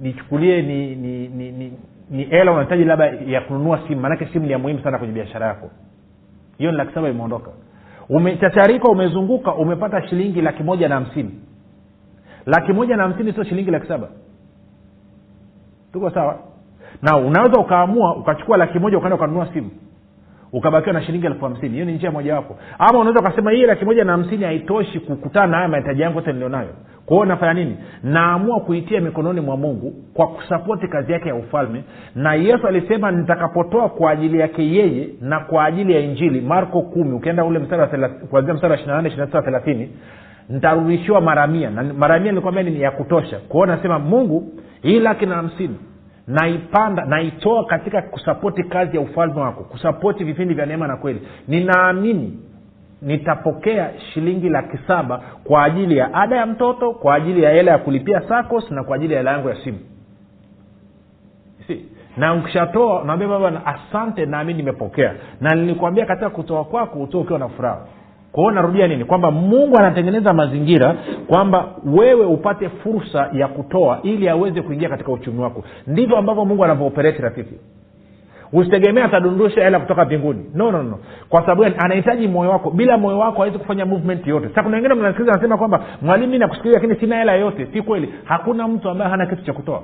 nichukulie 0.01 0.61
ni 0.61 0.95
ni 0.95 1.27
ni 1.27 1.51
ni 1.51 1.73
ni 2.09 2.23
hela 2.23 2.51
unahitaji 2.51 2.83
labda 2.83 3.05
ya 3.05 3.41
kununua 3.41 3.79
simu. 3.87 4.01
Maanake 4.01 4.25
simu 4.33 4.45
ni 4.45 4.51
ya 4.51 4.59
muhimu 4.59 4.79
sana 4.83 4.97
kwenye 4.97 5.13
biashara 5.13 5.47
yako. 5.47 5.69
Hiyo 6.57 6.71
ni 6.71 6.77
laki 6.77 6.93
saba 6.93 7.09
imeondoka. 7.09 7.51
Umechacharika 8.09 8.87
umezunguka 8.89 9.55
umepata 9.55 10.07
shilingi 10.07 10.41
laki 10.41 10.63
moja 10.63 10.89
na 10.89 10.95
hamsini. 10.95 11.31
Laki 12.45 12.73
moja 12.73 12.97
na 12.97 13.03
hamsini 13.03 13.33
sio 13.33 13.43
shilingi 13.43 13.71
laki 13.71 13.87
saba. 13.87 14.07
Tuko 15.93 16.09
sawa 16.09 16.39
na 17.01 17.17
unaweza 17.17 17.59
ukaamua 17.59 18.15
ukachukua 18.15 18.57
laki 18.57 18.79
moja 18.79 18.97
ukaenda 18.97 19.15
ukanunua 19.15 19.47
simu. 19.53 19.69
Ukabakiwa 20.53 20.93
na 20.93 21.01
shilingi 21.01 21.25
elfu 21.25 21.45
hamsini. 21.45 21.73
Hiyo 21.73 21.85
ni 21.85 21.93
njia 21.93 22.11
mojawapo 22.11 22.57
ama 22.79 22.99
unaweza 22.99 23.19
ukasema 23.19 23.51
hii 23.51 23.65
laki 23.65 23.85
moja 23.85 24.03
na 24.03 24.11
hamsini 24.11 24.43
haitoshi 24.43 24.99
kukutana 24.99 25.47
na 25.47 25.57
haya 25.57 25.69
mahitaji 25.69 26.01
yangu 26.01 26.15
yote 26.17 26.33
nilionayo. 26.33 26.69
Kwao 27.05 27.25
nafanya 27.25 27.53
nini? 27.53 27.77
Naamua 28.03 28.59
kuitia 28.59 29.01
mikononi 29.01 29.41
mwa 29.41 29.57
mungu 29.57 29.93
kwa 30.13 30.27
kusapoti 30.27 30.87
kazi 30.87 31.11
yake 31.11 31.29
ya 31.29 31.35
ufalme. 31.35 31.83
Na 32.15 32.33
yesu 32.33 32.67
alisema 32.67 33.11
nitakapotoa 33.11 33.89
kwa 33.89 34.11
ajili 34.11 34.39
yake 34.39 34.63
yeye 34.71 35.09
na 35.21 35.39
kwa 35.39 35.65
ajili 35.65 35.93
ya 35.93 35.99
injili 35.99 36.41
marko 36.41 36.81
kumi 36.81 37.13
ukienda 37.13 37.45
ule 37.45 37.59
kuanzia 38.29 38.53
mstari 38.53 38.71
wa 38.71 38.77
ishiri 38.79 38.93
nane 38.93 39.09
thelathini 39.41 39.89
nitarudishiwa 40.49 41.21
mara 41.21 41.47
na 41.47 41.83
mara 41.83 42.19
nilikwambia 42.19 42.63
ni 42.63 42.81
ya 42.81 42.91
kutosha. 42.91 43.39
Kwao 43.47 43.65
nasema 43.65 43.99
mungu 43.99 44.53
hii 44.81 44.99
laki 44.99 45.25
na 45.25 45.35
hamsini 45.35 45.75
naipanda 46.27 47.05
naitoa 47.05 47.65
katika 47.65 48.01
kusapoti 48.01 48.63
kazi 48.63 48.97
ya 48.97 49.01
ufalme 49.03 49.39
wako 49.41 49.63
kusapoti 49.63 50.23
vipindi 50.23 50.53
vya 50.53 50.65
neema 50.65 50.87
na 50.87 50.97
kweli. 50.97 51.27
Ninaamini 51.47 52.39
nitapokea 53.01 53.89
shilingi 53.99 54.49
laki 54.49 54.77
saba 54.87 55.21
kwa 55.43 55.63
ajili 55.63 55.97
ya 55.97 56.13
ada 56.13 56.35
ya 56.35 56.45
mtoto 56.45 56.93
kwa 56.93 57.15
ajili 57.15 57.43
ya 57.43 57.51
hela 57.51 57.71
ya 57.71 57.77
kulipia 57.77 58.21
sacos 58.29 58.71
na 58.71 58.83
kwa 58.83 58.95
ajili 58.95 59.13
ya 59.13 59.19
hela 59.19 59.31
yangu 59.31 59.49
ya 59.49 59.55
simu. 59.63 59.79
Si 61.67 61.85
na 62.17 62.33
ukishatoa 62.33 63.03
naambia 63.03 63.27
baba 63.27 63.65
asante 63.65 64.25
naamini 64.25 64.57
nimepokea. 64.57 65.13
Na 65.41 65.55
nilikwambia 65.55 66.05
katika 66.05 66.29
kutoa 66.29 66.63
kwako 66.65 66.99
utoe 66.99 67.21
ukiwa 67.21 67.39
na 67.39 67.49
furaha 67.49 67.85
kwa 68.37 68.51
narudia 68.51 68.87
nini? 68.87 69.05
Kwamba 69.05 69.31
mungu 69.31 69.77
anatengeneza 69.77 70.33
mazingira 70.33 70.95
kwamba 71.27 71.65
wewe 71.85 72.25
upate 72.25 72.69
fursa 72.69 73.29
ya 73.33 73.47
kutoa 73.47 73.99
ili 74.03 74.29
aweze 74.29 74.61
kuingia 74.61 74.89
katika 74.89 75.11
uchumi 75.11 75.39
wako. 75.39 75.63
Ndivyo 75.87 76.17
ambavyo 76.17 76.45
mungu 76.45 76.63
anavyoopereti 76.63 77.21
rafiki. 77.21 77.53
Usitegemea 78.53 79.05
atadundusha 79.05 79.63
hela 79.63 79.79
kutoka 79.79 80.05
mbinguni. 80.05 80.45
No, 80.53 80.71
no, 80.71 80.83
no. 80.83 80.99
Kwa 81.29 81.41
sababu 81.41 81.61
gani? 81.61 81.75
Anahitaji 81.77 82.27
moyo 82.27 82.49
wako. 82.51 82.71
Bila 82.71 82.97
moyo 82.97 83.19
wako 83.19 83.37
hawezi 83.37 83.57
kufanya 83.57 83.85
movement 83.85 84.27
yote. 84.27 84.49
Sa 84.55 84.63
kuna 84.63 84.75
wengine 84.77 84.93
mnasikiliza 84.93 85.31
anasema 85.33 85.57
kwamba 85.57 85.81
mwalimu 86.01 86.31
mi 86.31 86.37
nakusikiliza 86.39 86.79
lakini 86.79 86.99
sina 86.99 87.17
hela 87.17 87.33
yoyote 87.33 87.67
si 87.73 87.81
kweli. 87.81 88.13
Hakuna 88.23 88.67
mtu 88.67 88.89
ambaye 88.89 89.11
hana 89.11 89.25
kitu 89.25 89.43
cha 89.43 89.53
kutoa 89.53 89.81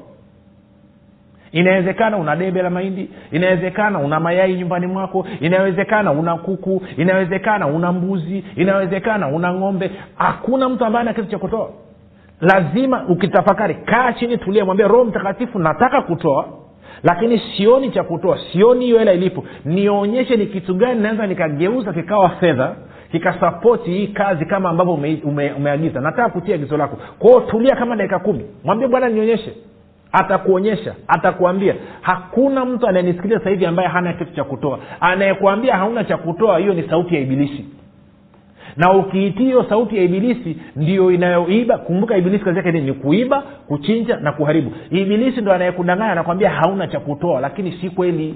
inawezekana 1.54 2.18
una 2.18 2.36
debe 2.36 2.62
la 2.62 2.70
mahindi 2.70 3.10
inawezekana 3.32 4.00
una 4.00 4.20
mayai 4.20 4.56
nyumbani 4.56 4.88
mwako 4.88 5.26
inawezekana 5.40 6.12
una 6.12 6.36
kuku 6.38 6.82
inawezekana 6.98 7.68
una 7.68 7.92
mbuzi 7.92 8.44
inawezekana 8.56 9.28
una 9.28 9.54
ng'ombe. 9.54 9.92
Hakuna 10.16 10.70
mtu 10.70 10.86
ambaye 10.86 11.02
ana 11.02 11.14
kitu 11.14 11.28
cha 11.28 11.38
kutoa. 11.38 11.70
Lazima 12.42 13.06
ukitafakari 13.10 13.76
kaa 13.76 14.14
chini 14.14 14.38
tulia 14.38 14.66
mwambia 14.66 14.88
roho 14.88 15.06
mtakatifu 15.06 15.60
nataka 15.60 16.02
kutoa 16.02 16.46
lakini 17.04 17.42
sioni 17.58 17.90
cha 17.92 18.04
kutoa 18.04 18.38
sioni 18.52 18.86
hiyo 18.86 19.00
hela 19.00 19.14
ilipo. 19.14 19.44
Nionyeshe 19.66 20.36
ni 20.38 20.46
kitu 20.46 20.74
gani 20.76 21.02
naweza 21.02 21.28
nikageuza 21.28 21.94
kikawa 21.94 22.30
fedha 22.30 22.76
kikasapoti 23.12 23.92
hii 23.92 24.08
kazi 24.08 24.46
kama 24.46 24.70
ambavyo 24.70 24.94
ume, 24.94 25.22
ume, 25.24 25.52
umeagiza. 25.52 26.02
Nataka 26.02 26.30
kutia 26.30 26.56
agizo 26.56 26.78
lako. 26.78 26.98
Kwao 27.20 27.42
tulia 27.42 27.76
kama 27.76 27.96
dakika 27.96 28.20
kumi. 28.20 28.46
Mwambie 28.64 28.88
bwana 28.88 29.10
nionyeshe 29.10 29.54
atakuonyesha 30.13 30.96
atakuambia. 31.08 31.75
Hakuna 32.01 32.65
mtu 32.65 32.88
anayenisikiliza 32.88 33.39
sasa 33.39 33.50
hivi 33.50 33.65
ambaye 33.65 33.89
hana 33.89 34.13
kitu 34.13 34.34
cha 34.34 34.43
kutoa. 34.43 34.79
Anayekuambia 35.00 35.77
hauna 35.77 36.03
cha 36.03 36.17
kutoa 36.17 36.60
hiyo 36.60 36.74
ni 36.74 36.84
sauti 36.89 37.15
ya 37.15 37.22
ibilisi. 37.22 37.65
Na 38.77 38.93
ukiitii 38.93 39.43
hiyo 39.43 39.63
sauti 39.70 39.98
ya 39.98 40.03
ibilisi 40.03 40.58
ndio 40.75 41.12
inayoiba. 41.12 41.77
Kumbuka 41.77 42.17
ibilisi 42.17 42.43
kazi 42.43 42.58
yake 42.58 42.72
ni, 42.72 42.93
kuiba 42.93 43.41
kuchinja 43.41 44.15
na 44.17 44.32
kuharibu. 44.32 44.72
Ibilisi 44.89 45.41
ndo 45.41 45.53
anayekudanganya 45.53 46.12
anakwambia 46.12 46.50
hauna 46.50 46.88
cha 46.88 47.00
kutoa 47.00 47.41
lakini 47.41 47.72
si 47.72 47.89
kweli. 47.89 48.36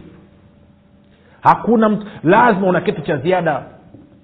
Hakuna 1.42 1.90
mtu 1.90 2.06
lazima 2.24 2.68
una 2.68 2.82
kitu 2.82 3.02
cha 3.02 3.18
ziada 3.18 3.64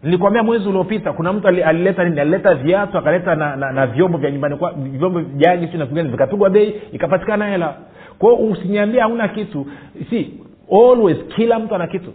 nilikwambia 0.04 0.44
mwezi 0.44 0.70
uliopita 0.70 1.14
kuna 1.14 1.34
mtu 1.34 1.48
alileta 1.48 2.04
nini? 2.04 2.20
Alileta 2.20 2.56
viatu 2.56 2.98
akaleta 2.98 3.36
na, 3.36 3.56
na, 3.56 3.72
na 3.72 3.88
vyombo 3.88 4.18
vya 4.18 4.32
nyumbani 4.32 4.56
kwa 4.56 4.72
vyombo 4.72 5.22
jagi 5.22 5.68
si 5.68 5.78
navigani 5.78 6.10
vikapigwa 6.10 6.50
bei 6.50 6.82
ikapatikana 6.92 7.48
hela. 7.48 7.76
Kwao 8.20 8.36
usiniambie 8.36 9.00
hauna 9.02 9.28
kitu. 9.28 9.66
Si 10.10 10.34
always 10.72 11.18
kila 11.36 11.60
mtu 11.60 11.76
ana 11.76 11.88
kitu. 11.88 12.14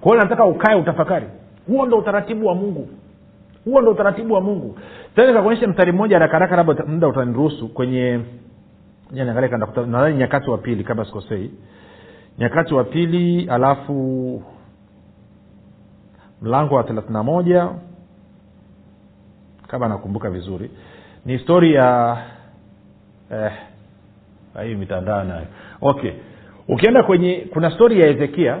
Kwao 0.00 0.16
nataka 0.16 0.44
ukae 0.44 0.74
utafakari. 0.76 1.26
Huo 1.66 1.86
ndo 1.86 1.98
utaratibu 1.98 2.46
wa 2.46 2.54
mungu. 2.54 2.88
Huo 3.64 3.80
ndo 3.80 3.90
utaratibu 3.90 4.34
wa 4.34 4.40
mungu. 4.40 4.78
Tena 5.14 5.28
nikakuonyesha 5.28 5.68
mstari 5.68 5.92
mmoja 5.92 6.16
harakaraka 6.16 6.56
labda 6.56 6.84
muda 6.86 7.08
utaniruhusu 7.08 7.68
kwenye 7.68 8.20
nyakati 10.16 10.50
wa 10.50 10.58
pili 10.58 10.84
kama 10.84 11.04
sikosei. 11.04 11.50
Nyakati 12.38 12.74
wa 12.74 12.84
pili 12.84 13.48
alafu 13.50 14.42
mlango 16.42 16.74
wa 16.74 16.84
thelathina 16.84 17.22
moja. 17.22 17.68
Kama 19.68 19.88
nakumbuka 19.88 20.30
vizuri. 20.30 20.70
Ni 21.24 21.32
histori 21.32 21.74
ya 21.74 22.18
eh, 23.30 23.52
hii 24.64 24.74
mitandao 24.74 25.24
nayo. 25.24 25.46
Okay. 25.80 26.12
Ukienda 26.68 27.02
kwenye 27.02 27.48
kuna 27.52 27.70
stori 27.70 28.00
ya 28.00 28.06
hezekia 28.06 28.60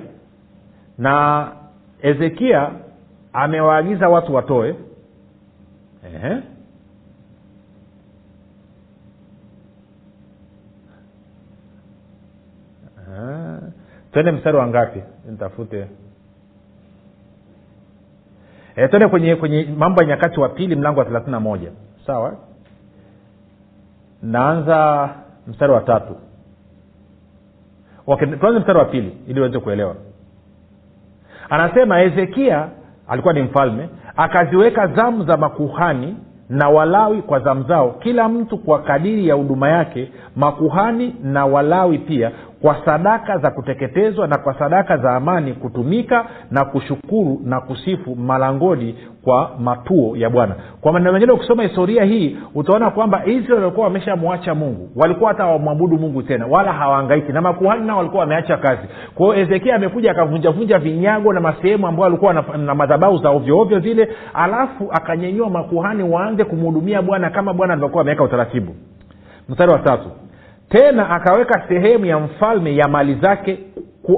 na 0.98 1.48
hezekia 1.98 2.70
amewaagiza 3.32 4.08
watu 4.08 4.34
watoe. 4.34 4.74
Ehe. 6.06 6.36
Ah, 13.08 13.60
twende 14.12 14.32
mstari 14.32 14.56
wa 14.56 14.66
ngapi? 14.66 15.02
Nitafute 15.30 15.86
e, 18.76 18.88
twende 18.88 19.08
kwenye 19.08 19.36
kwenye 19.36 19.68
mambo 19.78 20.02
ya 20.02 20.08
nyakati 20.08 20.40
wa 20.40 20.48
pili 20.48 20.76
mlango 20.76 20.98
wa 21.00 21.06
thelathini 21.06 21.32
na 21.32 21.40
moja. 21.40 21.70
Sawa? 22.06 22.36
Naanza 24.22 25.08
mstari 25.46 25.72
wa 25.72 25.80
tatu. 25.80 26.16
Okay, 28.06 28.28
tuanze 28.28 28.58
mstari 28.60 28.78
wa 28.78 28.84
pili 28.84 29.16
ili 29.26 29.40
uweze 29.40 29.58
kuelewa. 29.58 29.94
Anasema 31.50 31.98
hezekia 31.98 32.68
alikuwa 33.08 33.34
ni 33.34 33.42
mfalme 33.42 33.88
akaziweka 34.16 34.86
zamu 34.86 35.24
za 35.24 35.36
makuhani 35.36 36.16
na 36.48 36.68
walawi 36.68 37.22
kwa 37.22 37.40
zamu 37.40 37.62
zao 37.62 37.90
kila 37.90 38.28
mtu 38.28 38.58
kwa 38.58 38.82
kadiri 38.82 39.28
ya 39.28 39.34
huduma 39.34 39.68
yake 39.68 40.12
makuhani 40.36 41.16
na 41.22 41.46
walawi 41.46 41.98
pia 41.98 42.30
kwa 42.62 42.76
sadaka 42.84 43.38
za 43.38 43.50
kuteketezwa 43.50 44.26
na 44.26 44.38
kwa 44.38 44.54
sadaka 44.58 44.96
za 44.96 45.14
amani 45.16 45.52
kutumika 45.52 46.26
na 46.50 46.64
kushukuru 46.64 47.40
na 47.44 47.60
kusifu 47.60 48.16
malangoni 48.16 48.94
kwa 49.24 49.50
matuo 49.60 50.16
ya 50.16 50.30
bwana. 50.30 50.54
Kwa 50.80 50.92
maneno 50.92 51.12
mengine 51.12 51.32
ukisoma 51.32 51.62
historia 51.62 52.04
hii 52.04 52.36
utaona 52.54 52.90
kwamba 52.90 53.26
israel 53.26 53.60
walikuwa 53.62 53.86
wameshamwacha 53.86 54.54
mungu. 54.54 54.88
Walikuwa 54.96 55.30
hata 55.30 55.42
hawamwabudu 55.42 55.98
mungu 55.98 56.22
tena 56.22 56.46
wala 56.46 56.72
hawaangaiki 56.72 57.32
na 57.32 57.40
makuhani 57.40 57.86
nao 57.86 57.96
walikuwa 57.98 58.20
wameacha 58.20 58.56
kazi. 58.56 58.82
Kwa 59.14 59.36
hiyo 59.36 59.74
amekuja 59.74 60.10
akavunjavunja 60.10 60.78
vinyago 60.78 61.32
na 61.32 61.40
masehemu 61.40 61.86
ambao 61.86 62.06
alikuwa 62.06 62.34
na, 62.34 62.44
na 62.56 62.74
madhabau 62.74 63.18
za 63.18 63.30
ovyoovyo 63.30 63.80
zile 63.80 64.08
alafu 64.34 64.88
akanyenyua 64.92 65.50
makuhani 65.50 66.02
waanze 66.02 66.44
kumhudumia 66.44 67.02
bwana 67.02 67.30
kama 67.30 67.54
bwana 67.54 67.72
alivyokuwa 67.72 68.00
ameweka 68.00 68.24
utaratibu. 68.24 68.74
Mstari 69.48 69.72
wa 69.72 69.78
tatu 69.78 70.08
tena 70.72 71.10
akaweka 71.10 71.64
sehemu 71.68 72.06
ya 72.06 72.18
mfalme 72.18 72.76
ya 72.76 72.88
mali 72.88 73.14
zake 73.14 73.58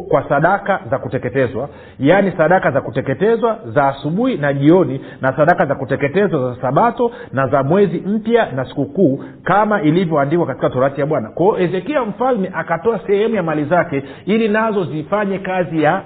kwa 0.08 0.28
sadaka 0.28 0.80
za 0.90 0.98
kuteketezwa. 0.98 1.68
Yaani 1.98 2.32
sadaka 2.36 2.70
za 2.70 2.80
kuteketezwa 2.80 3.58
za 3.74 3.88
asubuhi 3.88 4.36
na 4.36 4.52
jioni 4.52 5.00
na 5.20 5.36
sadaka 5.36 5.66
za 5.66 5.74
kuteketezwa 5.74 6.54
za 6.54 6.60
sabato 6.62 7.10
na 7.32 7.46
za 7.48 7.62
mwezi 7.62 7.98
mpya 8.00 8.52
na 8.52 8.64
sikukuu 8.64 9.24
kama 9.42 9.82
ilivyoandikwa 9.82 10.46
katika 10.46 10.70
torati 10.70 11.00
ya 11.00 11.06
bwana. 11.06 11.28
Kwao 11.30 11.52
hezekia 11.52 12.04
mfalme 12.04 12.50
akatoa 12.54 13.00
sehemu 13.06 13.34
ya 13.34 13.42
mali 13.42 13.64
zake 13.64 14.02
ili 14.26 14.48
nazo 14.48 14.84
zifanye 14.84 15.38
kazi 15.38 15.82
ya 15.82 16.02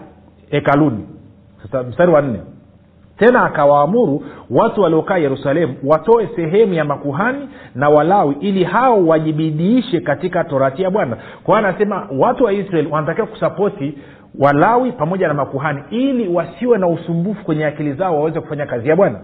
hekaluni. 0.50 1.06
Sasa 1.62 1.82
mstari 1.82 2.12
wa 2.12 2.22
nne 2.22 2.40
tena 3.18 3.44
akawaamuru 3.44 4.22
watu 4.50 4.80
waliokaa 4.82 5.16
yerusalemu 5.18 5.74
watoe 5.84 6.28
sehemu 6.36 6.74
ya 6.74 6.84
makuhani 6.84 7.48
na 7.74 7.88
walawi 7.88 8.36
ili 8.40 8.64
hao 8.64 9.06
wajibidiishe 9.06 10.00
katika 10.00 10.44
torati 10.44 10.82
ya 10.82 10.90
bwana. 10.90 11.16
Kwa 11.44 11.56
hiyo 11.58 11.68
anasema 11.68 12.08
watu 12.18 12.44
wa 12.44 12.52
israeli 12.52 12.88
wanatakiwa 12.90 13.26
kusapoti 13.26 13.98
walawi 14.38 14.92
pamoja 14.92 15.28
na 15.28 15.34
makuhani 15.34 15.82
ili 15.90 16.28
wasiwe 16.28 16.78
na 16.78 16.86
usumbufu 16.88 17.44
kwenye 17.44 17.66
akili 17.66 17.92
zao 17.92 18.14
waweze 18.16 18.40
kufanya 18.40 18.66
kazi 18.66 18.88
ya 18.88 18.96
bwana. 18.96 19.20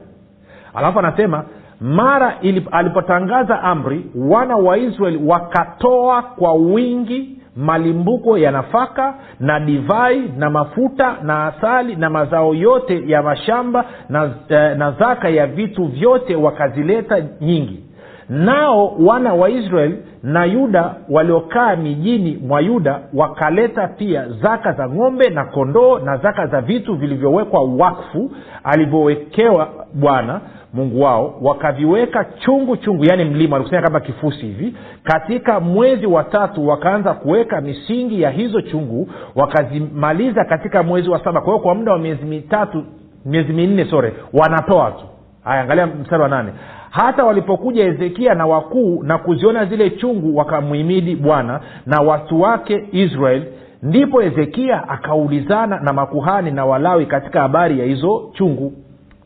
Alafu 0.74 0.98
anasema 0.98 1.44
mara 1.80 2.34
alipotangaza 2.70 3.62
amri 3.62 4.06
wana 4.14 4.56
wa 4.56 4.78
israeli 4.78 5.20
wakatoa 5.26 6.22
kwa 6.22 6.52
wingi 6.52 7.38
malimbuko 7.56 8.38
ya 8.38 8.50
nafaka 8.50 9.14
na 9.40 9.60
divai 9.60 10.22
na 10.38 10.50
mafuta 10.50 11.16
na 11.22 11.46
asali 11.46 11.96
na 11.96 12.10
mazao 12.10 12.54
yote 12.54 13.02
ya 13.06 13.22
mashamba 13.22 13.84
na, 14.08 14.30
eh, 14.48 14.76
na 14.76 14.90
zaka 14.90 15.28
ya 15.28 15.46
vitu 15.46 15.84
vyote 15.84 16.36
wakazileta 16.36 17.16
nyingi. 17.40 17.80
Nao 18.28 18.96
wana 18.98 19.34
wa 19.34 19.50
israeli 19.50 19.98
na 20.22 20.44
yuda 20.44 20.94
waliokaa 21.10 21.76
mijini 21.76 22.38
mwa 22.46 22.60
yuda 22.60 23.00
wakaleta 23.14 23.88
pia 23.88 24.28
zaka 24.42 24.72
za 24.72 24.88
ng'ombe 24.88 25.28
na 25.30 25.44
kondoo 25.44 25.98
na 25.98 26.16
zaka 26.16 26.46
za 26.46 26.60
vitu 26.60 26.94
vilivyowekwa 26.94 27.62
wakfu 27.78 28.30
alivyowekewa 28.64 29.68
bwana 29.94 30.40
mungu 30.74 31.00
wao 31.02 31.34
wakaviweka 31.42 32.24
chungu 32.24 32.76
chungu 32.76 33.04
yaani 33.04 33.24
mlima 33.24 33.52
walikusanya 33.56 33.82
kama 33.82 34.00
kifusi 34.00 34.40
hivi. 34.46 34.74
Katika 35.02 35.60
mwezi 35.60 36.06
wa 36.06 36.24
tatu 36.24 36.68
wakaanza 36.68 37.14
kuweka 37.14 37.60
misingi 37.60 38.22
ya 38.22 38.30
hizo 38.30 38.60
chungu 38.60 39.08
wakazimaliza 39.34 40.44
katika 40.44 40.82
mwezi 40.82 41.08
wa 41.10 41.24
saba. 41.24 41.40
Kwa 41.40 41.58
kwa 41.60 41.74
muda 41.74 41.92
wa 41.92 41.98
miezi 41.98 42.24
mitatu 42.24 42.84
miezi 43.24 43.52
minne 43.52 43.84
sore 43.84 44.12
wanatoa 44.32 44.90
tu. 44.90 45.04
Haya 45.44 45.60
angalia 45.62 45.86
mstari 45.86 46.22
wa 46.22 46.28
nane. 46.28 46.52
Hata 46.90 47.24
walipokuja 47.24 47.84
hezekia 47.84 48.34
na 48.34 48.46
wakuu 48.46 49.02
na 49.02 49.18
kuziona 49.18 49.64
zile 49.64 49.90
chungu 49.90 50.36
wakamhimidi 50.36 51.16
bwana 51.16 51.60
na 51.86 52.00
watu 52.00 52.40
wake 52.40 52.88
israel. 52.92 53.42
Ndipo 53.82 54.20
hezekia 54.20 54.88
akaulizana 54.88 55.80
na 55.80 55.92
makuhani 55.92 56.50
na 56.50 56.64
walawi 56.66 57.06
katika 57.06 57.40
habari 57.40 57.78
ya 57.80 57.84
hizo 57.86 58.30
chungu. 58.32 58.72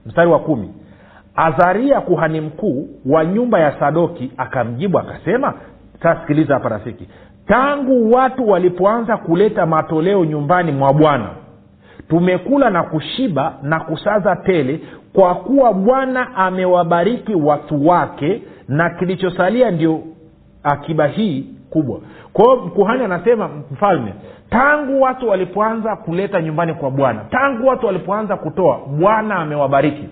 Mstari 0.07 0.31
wa 0.31 0.39
kumi 0.39 0.69
azaria 1.39 2.01
kuhani 2.01 2.41
mkuu 2.41 2.89
wa 3.07 3.25
nyumba 3.25 3.61
ya 3.61 3.79
sadoki 3.81 4.33
akamjibu 4.37 4.99
akasema 4.99 5.55
sasikiliza 6.03 6.55
hapa 6.55 6.69
rafiki. 6.69 7.09
Tangu 7.47 8.13
watu 8.13 8.49
walipoanza 8.49 9.17
kuleta 9.17 9.67
matoleo 9.67 10.25
nyumbani 10.25 10.73
mwa 10.73 10.93
bwana 10.93 11.29
tumekula 12.09 12.71
na 12.71 12.83
kushiba 12.83 13.53
na 13.63 13.81
kusaza 13.81 14.37
tele 14.37 14.81
kwa 15.13 15.35
kuwa 15.35 15.73
bwana 15.73 16.37
amewabariki 16.37 17.35
watu 17.35 17.87
wake 17.89 18.43
na 18.69 18.91
kilichosalia 18.91 19.71
ndio 19.71 20.01
akiba 20.63 21.07
hii 21.07 21.47
kubwa. 21.71 22.01
Kwa 22.33 22.45
hiyo 22.45 22.57
kuhani 22.57 23.05
anasema 23.05 23.51
mfalme 23.73 24.15
tangu 24.51 25.01
watu 25.03 25.29
walipoanza 25.29 25.97
kuleta 25.97 26.43
nyumbani 26.43 26.75
kwa 26.75 26.91
bwana 26.91 27.21
tangu 27.31 27.67
watu 27.67 27.87
walipoanza 27.87 28.37
kutoa 28.37 28.79
bwana 28.87 29.35
amewabariki 29.37 30.09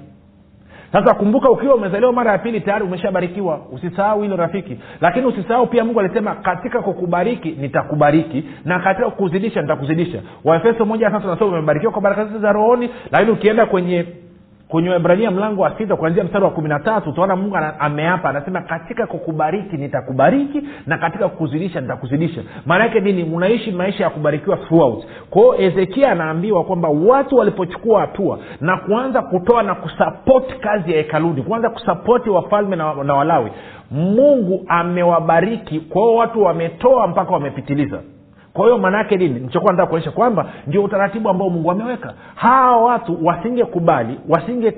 sasa 1.00 1.14
kumbuka 1.14 1.50
ukiwa 1.50 1.74
umezaliwa 1.74 2.12
mara 2.12 2.32
ya 2.32 2.38
pili 2.38 2.60
tayari 2.60 2.84
umeshabarikiwa. 2.84 3.60
Usisahau 3.72 4.22
hilo 4.22 4.36
rafiki. 4.36 4.78
Lakini 5.00 5.26
usisahau 5.26 5.66
pia 5.66 5.84
mungu 5.84 6.00
alisema 6.00 6.34
katika 6.34 6.82
kukubariki 6.82 7.50
nitakubariki 7.50 8.44
na 8.64 8.78
katika 8.80 9.10
kukuzidisha 9.10 9.62
nitakuzidisha. 9.62 10.22
Waefeso 10.44 10.84
moja 10.84 11.10
sasa 11.10 11.26
nasema 11.26 11.46
umebarikiwa 11.50 11.92
kwa 11.92 12.02
baraka 12.02 12.24
zote 12.24 12.38
za 12.38 12.52
rohoni 12.52 12.90
lakini 13.12 13.30
ukienda 13.30 13.66
kwenye 13.66 14.06
kwenye 14.68 14.88
wahibrania 14.88 15.30
mlango 15.30 15.62
wa 15.62 15.78
sita 15.78 15.96
kuanzia 15.96 16.24
mstari 16.24 16.44
wa 16.44 16.50
kumi 16.50 16.68
na 16.68 16.78
tatu 16.80 17.10
utaona 17.10 17.36
mungu 17.36 17.56
ameapa 17.78 18.28
anasema 18.30 18.60
katika 18.60 19.06
kukubariki 19.06 19.76
nitakubariki 19.76 20.62
na 20.86 20.98
katika 20.98 21.28
kukuzidisha 21.28 21.80
nitakuzidisha 21.80 22.42
maana 22.66 22.84
yake 22.84 23.00
nini? 23.00 23.22
Unaishi 23.34 23.70
maisha 23.72 24.04
ya 24.04 24.10
kubarikiwa 24.10 24.56
throughout. 24.56 25.04
Kwao 25.30 25.52
hezekia 25.52 26.12
anaambiwa 26.12 26.64
kwamba 26.64 26.88
watu 26.88 27.36
walipochukua 27.36 28.00
hatua 28.00 28.38
na 28.60 28.76
kuanza 28.76 29.22
kutoa 29.22 29.62
na 29.62 29.74
kusapoti 29.74 30.54
kazi 30.54 30.90
ya 30.92 30.96
hekaluni 30.96 31.42
kuanza 31.42 31.70
kusapoti 31.70 32.30
wafalme 32.30 32.76
na, 32.76 32.94
na 32.94 33.14
walawi 33.14 33.50
mungu 33.90 34.64
amewabariki. 34.68 35.80
Kwao 35.80 36.14
watu 36.14 36.42
wametoa 36.42 37.06
mpaka 37.06 37.32
wamepitiliza 37.32 38.00
kwa 38.56 38.64
hiyo 38.64 38.78
maanaake 38.78 39.16
nini? 39.16 39.40
Nichokuwa 39.40 39.72
nataka 39.72 39.88
kuonyesha 39.88 40.10
kwamba 40.10 40.46
ndio 40.66 40.84
utaratibu 40.84 41.28
ambao 41.28 41.50
mungu 41.50 41.70
ameweka. 41.70 42.12
Hawa 42.34 42.84
watu 42.84 43.26
wasingekubali 43.26 44.18
wasinge 44.28 44.74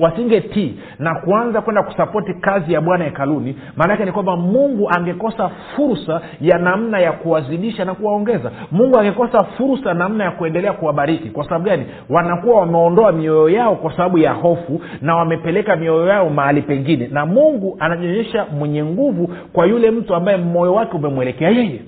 wasingetii 0.00 0.74
na 0.98 1.14
kuanza 1.14 1.60
kwenda 1.60 1.82
kusapoti 1.82 2.34
kazi 2.34 2.72
ya 2.72 2.80
bwana 2.80 3.04
hekaluni. 3.04 3.56
Maanaake 3.76 4.04
ni 4.04 4.12
kwamba 4.12 4.36
mungu 4.36 4.90
angekosa 4.96 5.50
fursa 5.76 6.20
ya 6.40 6.58
namna 6.58 6.98
ya 7.00 7.12
kuwazidisha 7.12 7.84
na 7.84 7.94
kuwaongeza. 7.94 8.50
Mungu 8.72 8.98
angekosa 8.98 9.44
fursa 9.44 9.94
namna 9.94 10.24
ya 10.24 10.30
kuendelea 10.30 10.72
kuwabariki. 10.72 11.30
Kwa 11.30 11.44
sababu 11.44 11.64
gani? 11.64 11.86
Wanakuwa 12.10 12.60
wameondoa 12.60 13.12
mioyo 13.12 13.48
yao 13.48 13.76
kwa 13.76 13.92
sababu 13.96 14.18
ya 14.18 14.32
hofu 14.32 14.80
na 15.00 15.16
wamepeleka 15.16 15.76
mioyo 15.76 16.06
yao 16.06 16.30
mahali 16.30 16.62
pengine. 16.62 17.08
Na 17.08 17.26
mungu 17.26 17.76
anajionyesha 17.80 18.46
mwenye 18.58 18.84
nguvu 18.84 19.30
kwa 19.52 19.66
yule 19.66 19.90
mtu 19.90 20.14
ambaye 20.14 20.38
moyo 20.38 20.74
wake 20.74 20.96
umemwelekea 20.96 21.50
yeye 21.50 21.80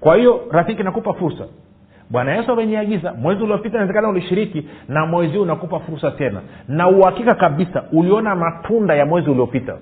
kwa 0.00 0.16
hiyo 0.16 0.40
rafiki 0.50 0.82
nakupa 0.82 1.12
fursa. 1.12 1.44
Bwana 2.10 2.34
yesu 2.34 2.52
ameniagiza 2.52 3.12
mwezi 3.12 3.42
uliopita 3.42 3.68
inawezekana 3.68 4.08
ulishiriki 4.08 4.68
na 4.88 5.06
mwezi 5.06 5.36
huu 5.36 5.42
unakupa 5.42 5.80
fursa 5.80 6.10
tena. 6.10 6.40
Na 6.68 6.88
uhakika 6.88 7.34
kabisa 7.34 7.84
uliona 7.92 8.34
matunda 8.36 8.94
ya 8.94 9.06
mwezi 9.06 9.30
uliopita. 9.30 9.76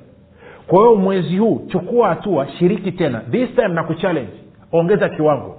Kwa 0.66 0.78
hiyo 0.78 0.94
mwezi 0.94 1.38
huu 1.38 1.62
chukua 1.68 2.08
hatua 2.08 2.48
shiriki 2.48 2.92
tena. 2.92 3.20
This 3.30 3.54
time 3.54 3.68
na 3.68 3.84
kuchallenge. 3.84 4.32
Ongeza 4.72 5.08
kiwango. 5.08 5.56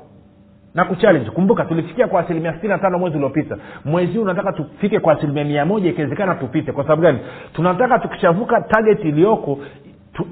Na 0.76 0.86
kuchallenge. 0.86 1.30
Kumbuka 1.30 1.66
tulifikia 1.66 2.08
kwa 2.08 2.22
asilimia 2.22 2.54
sitini 2.54 2.74
na 2.82 2.98
mwezi 2.98 3.18
uliopita. 3.18 3.58
Mwezi 3.86 4.14
huu 4.18 4.24
unataka 4.24 4.54
tufike 4.54 5.00
kwa 5.00 5.14
asilimia 5.14 5.44
mia 5.46 5.66
moja 5.66 5.90
ikiwezekana 5.90 6.36
tupite. 6.36 6.72
Kwa 6.72 6.84
sababu 6.84 7.02
gani? 7.02 7.20
Tunataka 7.54 8.00
tukichavuka 8.00 8.62
tageti 8.62 9.08
iliyoko 9.10 9.60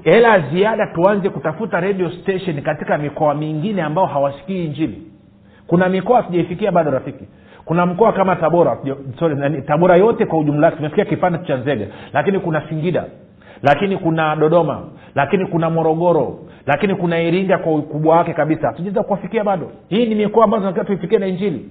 hela 0.04 0.28
ya 0.28 0.40
ziada 0.40 0.86
tuanze 0.86 1.28
kutafuta 1.30 1.80
radio 1.80 2.10
station 2.10 2.62
katika 2.62 2.98
mikoa 2.98 3.34
mingine 3.34 3.82
ambao 3.82 4.06
hawasikii 4.06 4.64
injili. 4.64 5.02
Kuna 5.66 5.88
mikoa 5.88 6.16
hatujaifikia 6.16 6.72
bado 6.72 6.90
rafiki. 6.90 7.24
Kuna 7.64 7.86
mkoa 7.86 8.12
kama 8.12 8.36
tabora 8.36 8.78
sorry, 9.18 9.34
nani, 9.36 9.62
tabora 9.62 9.96
yote 9.96 10.26
kwa 10.26 10.38
ujumla 10.38 10.70
tumefikia 10.70 11.04
kipande 11.04 11.38
cha 11.38 11.56
nzega. 11.56 11.86
Lakini 12.12 12.38
kuna 12.40 12.68
singida 12.68 13.04
lakini 13.62 13.96
kuna 13.96 14.36
dodoma 14.36 14.82
lakini 15.14 15.46
kuna 15.46 15.70
morogoro 15.70 16.38
lakini 16.66 16.94
kuna 16.94 17.20
iringa 17.20 17.58
kwa 17.58 17.74
ukubwa 17.74 18.16
wake 18.16 18.32
kabisa. 18.34 18.66
Hatujaweza 18.66 19.02
kuwafikia 19.02 19.44
bado. 19.44 19.70
Hii 19.88 20.06
ni 20.06 20.14
mikoa 20.14 20.44
ambazo 20.44 20.60
tunatakiwa 20.60 20.84
tuifikie 20.84 21.18
na 21.18 21.26
injili. 21.26 21.68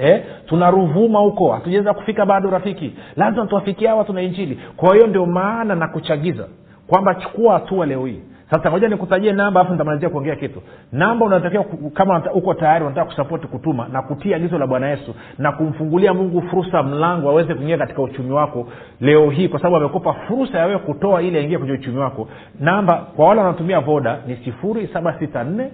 Eh, 0.00 0.22
tuna 0.46 0.70
ruvuma 0.70 1.18
huko 1.18 1.52
hatujaweza 1.52 1.94
kufika 1.94 2.26
bado 2.26 2.50
rafiki. 2.50 2.94
Lazima 3.16 3.46
tuwafikia 3.46 3.90
hawa 3.90 4.04
tuna 4.04 4.22
injili. 4.22 4.58
Kwa 4.76 4.94
hiyo 4.94 5.06
ndio 5.06 5.26
maana 5.26 5.74
na 5.74 5.88
kuchagiza 5.88 6.48
kwamba 6.86 7.14
chukua 7.14 7.52
hatua 7.54 7.86
leo 7.86 8.06
hii. 8.06 8.20
Sasa 8.50 8.70
moja 8.70 8.88
nikutajie 8.88 9.32
namba 9.32 9.60
alafu 9.60 9.72
nitamalizia 9.72 10.08
kuongea 10.08 10.36
kitu. 10.36 10.62
Namba 10.92 11.26
unatakiwa 11.26 11.64
kama 11.94 12.22
uko 12.34 12.54
tayari 12.54 12.84
unataka 12.84 13.06
kusapoti 13.06 13.46
kutuma 13.46 13.88
na 13.88 14.02
kutia 14.02 14.36
agizo 14.36 14.58
la 14.58 14.66
bwana 14.66 14.88
yesu 14.88 15.14
na 15.38 15.52
kumfungulia 15.52 16.14
mungu 16.14 16.42
fursa 16.42 16.82
mlango 16.82 17.28
aweze 17.30 17.54
kuingia 17.54 17.78
katika 17.78 18.02
uchumi 18.02 18.30
wako 18.32 18.68
leo 19.00 19.30
hii 19.30 19.48
kwa 19.48 19.58
sababu 19.58 19.76
amekupa 19.76 20.12
fursa 20.12 20.58
ya 20.58 20.78
kutoa 20.78 21.22
ili 21.22 21.38
aingie 21.38 21.58
kwenye 21.58 21.72
uchumi 21.72 21.98
wako. 21.98 22.28
Namba 22.60 22.94
kwa 23.16 23.28
wale 23.28 23.40
wanaotumia 23.40 23.80
voda 23.80 24.18
ni 24.26 24.36
sifuri 24.36 24.86
saba 24.92 25.18
sita 25.18 25.44
nne 25.44 25.70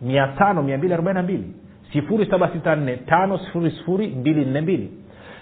mia 0.00 0.26
tano 0.26 0.62
mia 0.62 0.78
mbili 0.78 0.94
arobaini 0.94 1.16
na 1.16 1.22
mbili. 1.22 1.44
Sifuri 1.92 2.26
saba 2.26 2.48
sita 2.52 2.76
nne 2.76 2.96
tano 2.96 3.38
sifuri 3.38 3.70
sifuri 3.70 4.06
mbili 4.08 4.44
nne 4.44 4.60
mbili. 4.60 4.90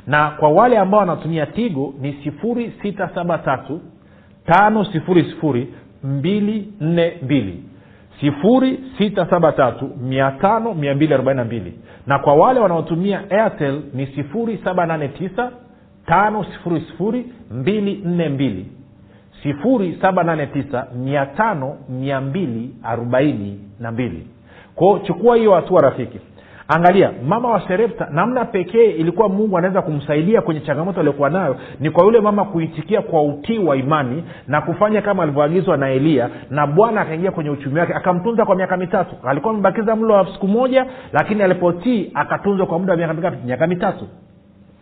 Na 0.06 0.30
kwa 0.30 0.48
wale 0.48 0.78
ambao 0.78 1.00
wanatumia 1.00 1.46
tigo 1.46 1.94
ni 2.00 2.12
sifuri 2.24 2.72
sita 2.82 3.10
saba 3.14 3.38
tatu 3.38 3.80
tano 4.46 4.84
sifuri 4.84 5.24
sifuri 5.24 5.74
mbili 6.04 6.72
nne 6.80 7.12
mbili. 7.22 7.62
sifuri 8.20 8.80
sita 8.98 9.26
saba 9.30 9.52
tatu 9.52 9.90
mia 10.02 10.30
tano 10.30 10.74
mia 10.74 10.94
mbili 10.94 11.14
arobaini 11.14 11.38
na 11.38 11.44
mbili. 11.44 11.78
Na 12.06 12.18
kwa 12.18 12.34
wale 12.34 12.60
wanaotumia 12.60 13.30
airtel 13.30 13.80
ni 13.94 14.06
sifuri 14.06 14.60
saba 14.64 14.86
nane 14.86 15.08
tisa 15.08 15.50
tano 16.06 16.44
sifuri 16.44 16.80
sifuri 16.80 17.26
mbili 17.50 18.02
nne 18.04 18.28
mbili. 18.28 18.66
sifuri 19.42 19.98
saba 20.00 20.22
nane 20.24 20.46
tisa 20.46 20.86
mia 20.96 21.26
tano 21.26 21.76
mia 21.88 22.20
mbili 22.20 22.70
arobaini 22.82 23.60
na 23.80 23.92
mbili. 23.92 24.26
Kwao 24.74 24.98
chukua 24.98 25.36
hiyo 25.36 25.54
hatua 25.54 25.80
rafiki 25.82 26.18
angalia 26.68 27.10
mama 27.28 27.48
wa 27.50 27.68
serepta 27.68 28.08
namna 28.10 28.44
pekee 28.44 28.90
ilikuwa 28.90 29.28
mungu 29.28 29.58
anaweza 29.58 29.82
kumsaidia 29.82 30.40
kwenye 30.42 30.60
changamoto 30.60 31.00
aliyokuwa 31.00 31.30
nayo 31.30 31.56
ni 31.80 31.90
kwa 31.90 32.04
yule 32.04 32.20
mama 32.20 32.44
kuitikia 32.44 33.02
kwa 33.02 33.22
utii 33.22 33.58
wa 33.58 33.76
imani 33.76 34.24
na 34.48 34.60
kufanya 34.60 35.02
kama 35.02 35.22
alivyoagizwa 35.22 35.76
na 35.76 35.90
eliya 35.90 36.30
na 36.50 36.66
bwana 36.66 37.00
akaingia 37.00 37.30
kwenye 37.30 37.50
uchumi 37.50 37.80
wake 37.80 37.94
akamtunza 37.94 38.44
kwa 38.44 38.56
miaka 38.56 38.76
mitatu. 38.76 39.16
Alikuwa 39.24 39.52
amebakiza 39.52 39.96
mlo 39.96 40.14
wa 40.14 40.26
siku 40.32 40.48
moja 40.48 40.86
lakini 41.12 41.42
alipotii 41.42 42.10
akatunzwa 42.14 42.66
kwa 42.66 42.78
muda 42.78 42.92
wa 42.92 42.96
miaka 42.96 43.14
mingapi? 43.14 43.36
Miaka 43.46 43.66
mitatu. 43.66 44.08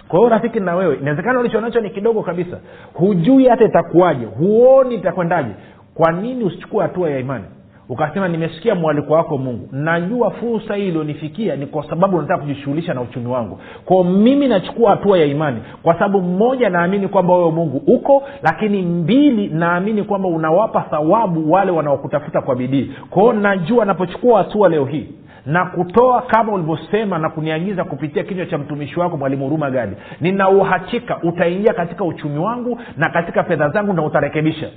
Kwa 0.08 0.18
hiyo 0.18 0.30
rafiki 0.30 0.60
na 0.60 0.74
wewe 0.76 0.96
inawezekana 0.96 1.40
ulichonacho 1.40 1.80
ni 1.80 1.90
kidogo 1.90 2.22
kabisa. 2.22 2.58
Hujui 2.94 3.46
hata 3.48 3.64
itakuwaje 3.64 4.24
huoni 4.24 4.94
itakwendaje. 4.94 5.50
Kwa 5.94 6.12
nini 6.12 6.44
usichukue 6.44 6.82
hatua 6.82 7.10
ya 7.10 7.18
imani 7.18 7.44
ukasema 7.92 8.28
nimesikia 8.28 8.74
mwaliko 8.74 9.12
wako 9.14 9.38
mungu. 9.38 9.68
Najua 9.72 10.30
fursa 10.30 10.74
hii 10.74 10.88
iliyonifikia 10.88 11.56
ni 11.56 11.66
kwa 11.66 11.90
sababu 11.90 12.20
nataka 12.20 12.40
kujishughulisha 12.40 12.94
na 12.94 13.00
uchumi 13.00 13.26
wangu. 13.26 13.58
Kwao 13.84 14.04
mimi 14.04 14.48
nachukua 14.48 14.90
hatua 14.90 15.18
ya 15.18 15.24
imani. 15.24 15.60
Kwa 15.82 15.94
sababu 15.94 16.20
mmoja 16.20 16.70
naamini 16.70 17.08
kwamba 17.08 17.34
wewe 17.36 17.50
mungu 17.50 17.82
uko 17.86 18.22
lakini 18.42 18.82
mbili 18.82 19.48
naamini 19.48 20.02
kwamba 20.02 20.28
unawapa 20.28 20.80
thawabu 20.80 21.52
wale 21.52 21.70
wanaokutafuta 21.70 22.40
kwa 22.40 22.56
bidii. 22.56 22.92
Kwao 23.10 23.32
najua 23.32 23.84
napochukua 23.84 24.38
hatua 24.38 24.68
leo 24.68 24.84
hii 24.84 25.06
na 25.46 25.64
kutoa 25.64 26.22
kama 26.22 26.52
ulivyosema 26.52 27.18
na 27.18 27.30
kuniagiza 27.30 27.84
kupitia 27.84 28.22
kinywa 28.24 28.46
cha 28.46 28.58
mtumishi 28.58 29.00
wako 29.00 29.16
mwalimu 29.16 29.44
huruma 29.44 29.70
gadi 29.70 29.96
nina 30.20 30.48
uhakika 30.48 31.18
utaingia 31.22 31.72
katika 31.74 32.04
uchumi 32.04 32.38
wangu 32.38 32.80
na 32.96 33.08
katika 33.10 33.44
fedha 33.44 33.68
zangu 33.68 33.92
na 33.92 34.02
utarekebisha 34.02 34.68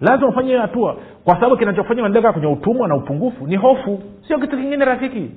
lazima 0.00 0.28
ufanye 0.28 0.48
hiyo 0.48 0.60
hatua. 0.60 0.96
Kwa 1.24 1.34
sababu 1.34 1.56
kinachofanya 1.56 2.02
unaendelea 2.02 2.32
kwenye 2.32 2.46
utumwa 2.48 2.88
na 2.88 2.96
upungufu 2.96 3.46
ni 3.46 3.56
hofu. 3.56 4.02
Sio 4.28 4.38
kitu 4.38 4.56
kingine 4.56 4.84
rafiki. 4.84 5.30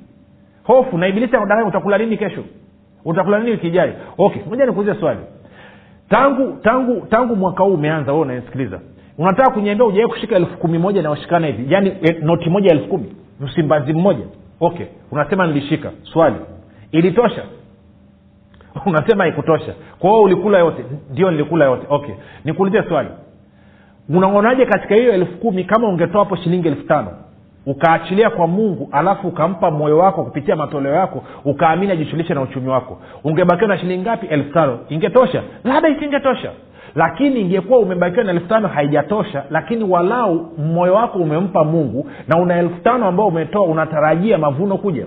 Hofu. 0.63 0.97
Na 0.97 1.07
ibilisi 1.07 1.35
anadanganya 1.35 1.69
utakula 1.69 1.97
nini 1.97 2.17
kesho? 2.17 2.43
Utakula 3.05 3.39
nini 3.39 3.51
wiki 3.51 3.67
ijayo? 3.67 3.93
Okay 4.17 4.41
moja 4.49 4.65
nikuulize 4.65 4.99
swali. 4.99 5.19
Tangu 6.09 6.57
tangu 6.61 7.07
tangu 7.09 7.35
mwaka 7.35 7.63
huu 7.63 7.73
umeanza 7.73 8.11
wewe 8.11 8.23
unanisikiliza 8.25 8.79
unataka 9.17 9.51
kuniambia 9.51 9.85
ujawai 9.87 10.09
kushika 10.09 10.35
elfu 10.35 10.57
kumi 10.57 10.77
moja 10.77 10.99
inayoshikana 10.99 11.47
hivi? 11.47 11.73
Yaani 11.73 11.93
e, 12.01 12.11
noti 12.21 12.49
moja 12.49 12.71
elfu 12.71 12.87
kumi? 12.87 13.15
Msimbazi 13.39 13.93
mmoja? 13.93 14.25
Okay 14.59 14.85
unasema 15.11 15.47
nilishika. 15.47 15.91
Swali. 16.03 16.35
Ilitosha? 16.91 17.43
Unasema 18.85 19.23
haikutosha. 19.23 19.73
Kwa 19.99 20.09
hiyo 20.09 20.21
ulikula 20.23 20.59
yote? 20.59 20.85
Ndio 21.11 21.31
nilikula 21.31 21.65
yote. 21.65 21.85
Okay 21.89 22.15
nikuulize 22.45 22.83
swali 22.87 23.09
unaonaje 24.09 24.65
katika 24.65 24.95
hiyo 24.95 25.13
elfu 25.13 25.37
kumi 25.37 25.63
kama 25.63 25.87
ungetoa 25.87 26.23
hapo 26.23 26.35
shilingi 26.35 26.67
elfu 26.67 26.83
tano? 26.87 27.07
Ukaachilia 27.65 28.29
kwa 28.29 28.47
mungu 28.47 28.89
alafu 28.91 29.27
ukampa 29.27 29.71
moyo 29.71 29.97
wako 29.97 30.23
kupitia 30.23 30.55
matoleo 30.55 30.93
yako 30.93 31.23
ukaamini 31.45 31.91
ajishughulishe 31.91 32.33
na 32.33 32.41
uchumi 32.41 32.69
wako. 32.69 32.99
Ungebakiwa 33.23 33.67
na 33.67 33.77
shilingi 33.77 34.01
ngapi? 34.01 34.25
Elfu 34.27 34.53
tano. 34.53 34.79
Ingetosha? 34.89 35.43
Labda 35.63 35.89
isingetosha. 35.89 36.51
Lakini 36.95 37.41
ingekuwa 37.41 37.79
umebakiwa 37.79 38.23
na 38.23 38.31
elfu 38.31 38.47
tano 38.47 38.67
haijatosha. 38.67 39.43
Lakini 39.49 39.83
walau 39.83 40.51
moyo 40.57 40.93
wako 40.93 41.19
umempa 41.19 41.63
mungu 41.63 42.09
na 42.27 42.37
una 42.37 42.57
elfu 42.59 42.81
tano 42.81 43.05
ambao 43.07 43.27
umetoa 43.27 43.63
unatarajia 43.63 44.37
mavuno 44.37 44.77
kuja. 44.77 45.05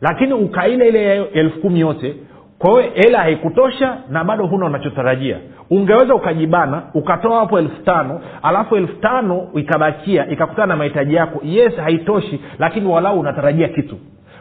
Lakini 0.00 0.32
ukaila 0.32 0.84
ile 0.84 1.22
elfu 1.24 1.60
kumi 1.60 1.80
yote 1.80 2.14
kwa 2.58 2.70
hiyo 2.70 2.92
hela 2.94 3.18
haikutosha 3.18 3.96
na 4.10 4.24
bado 4.24 4.46
huna 4.46 4.66
unachotarajia 4.66 5.38
ungeweza 5.70 6.14
ukajibana 6.14 6.82
ukatoa 6.94 7.38
hapo 7.38 7.58
elfu 7.58 7.82
tano 7.82 8.20
alafu 8.42 8.76
elfu 8.76 8.94
tano 9.00 9.48
ikabakia 9.54 10.28
ikakutana 10.30 10.66
na 10.66 10.76
mahitaji 10.76 11.14
yako. 11.14 11.40
Yes 11.44 11.76
haitoshi 11.76 12.40
lakini 12.58 12.86
walau 12.86 13.20
unatarajia 13.20 13.68
kitu. 13.68 13.96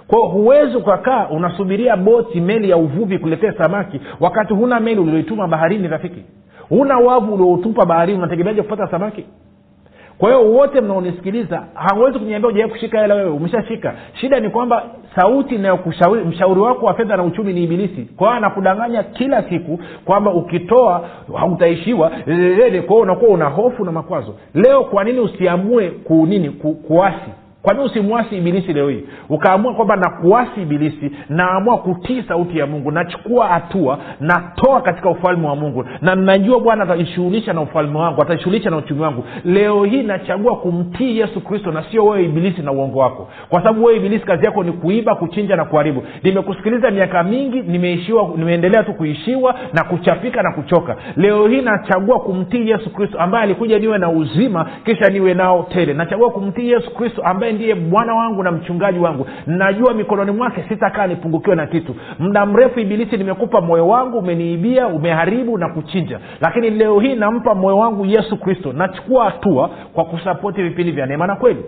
Kwao 0.08 0.28
huwezi 0.28 0.78
ukakaa 0.78 1.28
unasubiria 1.28 1.98
boti 1.98 2.42
meli 2.42 2.70
ya 2.70 2.78
uvuvi 2.78 3.20
kuletea 3.20 3.54
samaki 3.54 4.02
wakati 4.20 4.54
huna 4.54 4.80
meli 4.80 5.00
ulioituma 5.00 5.48
baharini 5.48 5.88
rafiki. 5.88 6.24
Huna 6.70 6.98
wavu 6.98 7.34
ulioutupa 7.34 7.86
baharini 7.86 8.18
unategemeaje 8.20 8.62
kupata 8.62 8.88
samaki 8.88 9.26
kwa 10.18 10.30
hiyo 10.30 10.52
wote 10.52 10.82
mnaonisikiliza 10.82 11.64
hawezi 11.74 12.20
kuniambia 12.20 12.50
ujawai 12.50 12.72
kushika 12.72 13.02
hela 13.02 13.16
wewe 13.16 13.30
umeshashika. 13.30 13.94
Shida 14.14 14.40
ni 14.40 14.50
kwamba 14.50 14.84
sauti 15.16 15.56
inayokushauri 15.56 16.24
mshauri 16.26 16.62
wako 16.62 16.86
wa 16.86 16.94
fedha 16.94 17.18
na 17.18 17.24
uchumi 17.24 17.54
ni 17.54 17.64
ibilisi. 17.64 18.02
Kwa 18.18 18.28
hiyo 18.28 18.38
anakudanganya 18.38 19.04
kila 19.04 19.44
siku 19.50 19.80
kwamba 20.06 20.34
ukitoa 20.34 21.10
hautaishiwa. 21.40 22.10
Kwa 22.10 22.26
hiyo 22.26 22.96
unakuwa 23.02 23.32
una 23.32 23.46
hofu 23.46 23.86
na 23.86 23.92
makwazo. 23.92 24.36
Leo 24.54 24.84
kwa 24.84 25.04
nini 25.04 25.20
usiamue 25.20 25.90
kunini 25.90 26.50
kuasi 26.88 27.32
kwa 27.64 27.74
nini 27.74 27.86
usimwasi 27.86 28.38
ibilisi 28.38 28.74
leo 28.74 28.90
hii? 28.90 29.04
Ukaamua 29.30 29.74
kwamba 29.74 29.96
nakuasi 29.96 30.62
ibilisi 30.62 31.12
naamua 31.30 31.78
kutii 31.78 32.24
sauti 32.28 32.58
ya 32.58 32.66
mungu 32.68 32.92
nachukua 32.92 33.48
hatua 33.48 33.98
natoa 34.20 34.82
katika 34.82 35.10
ufalme 35.10 35.48
wa 35.48 35.56
mungu 35.56 35.86
na 36.02 36.16
najua 36.16 36.60
bwana 36.60 36.84
atajishughulisha 36.84 37.54
na 37.54 37.62
ufalme 37.62 37.98
wangu 38.00 38.22
atajishughulisha 38.22 38.70
na 38.70 38.78
uchumi 38.78 39.02
wangu. 39.02 39.24
Leo 39.46 39.84
hii 39.84 40.04
nachagua 40.04 40.56
kumtii 40.56 41.18
yesu 41.20 41.42
kristo 41.42 41.72
na 41.72 41.84
sio 41.92 42.06
wewe 42.06 42.26
ibilisi 42.26 42.62
na 42.62 42.72
uongo 42.72 43.00
wako. 43.00 43.30
Kwa 43.50 43.60
sababu 43.62 43.84
wewe 43.84 43.98
ibilisi 44.00 44.26
kazi 44.26 44.46
yako 44.46 44.64
ni 44.64 44.72
kuiba 44.72 45.16
kuchinja 45.16 45.56
na 45.56 45.66
kuharibu. 45.66 46.04
Nimekusikiliza 46.24 46.92
miaka 46.92 47.24
mingi 47.24 47.62
nimeishiwa 47.62 48.30
nimeendelea 48.36 48.84
tu 48.84 48.94
kuishiwa 48.94 49.56
na 49.74 49.84
kuchapika 49.84 50.44
na 50.44 50.52
kuchoka. 50.52 50.96
Leo 51.18 51.48
hii 51.48 51.62
nachagua 51.62 52.20
kumtii 52.20 52.70
yesu 52.70 52.90
kristo 52.94 53.20
ambaye 53.20 53.44
alikuja 53.44 53.80
niwe 53.80 53.98
na 53.98 54.10
uzima 54.10 54.66
kisha 54.86 55.10
niwe 55.10 55.34
nao 55.34 55.68
tele. 55.74 55.94
Nachagua 55.94 56.30
kumtii 56.30 56.70
yesu 56.70 56.94
kristo 56.94 57.22
ambaye 57.22 57.53
ndiye 57.54 57.76
bwana 57.76 58.14
wangu 58.16 58.44
na 58.44 58.52
mchungaji 58.52 59.00
wangu. 59.00 59.28
Najua 59.48 59.94
mikononi 59.94 60.32
mwake 60.32 60.66
sitakaa 60.70 61.08
nipungukiwe 61.08 61.56
na 61.56 61.68
kitu. 61.68 61.96
Muda 62.20 62.46
mrefu 62.46 62.80
ibilisi 62.80 63.18
nimekupa 63.18 63.62
moyo 63.62 63.88
wangu 63.88 64.18
umeniibia 64.18 64.88
umeharibu 64.88 65.58
na 65.58 65.70
kuchinja. 65.70 66.20
Lakini 66.42 66.70
leo 66.70 67.00
hii 67.00 67.16
nampa 67.16 67.56
moyo 67.56 67.78
wangu 67.78 68.06
yesu 68.06 68.38
kristo. 68.38 68.74
Nachukua 68.74 69.26
hatua 69.26 69.70
kwa 69.94 70.06
kusapoti 70.06 70.64
vipindi 70.64 70.92
vya 70.92 71.06
neema 71.06 71.28
na 71.28 71.36
kweli. 71.36 71.64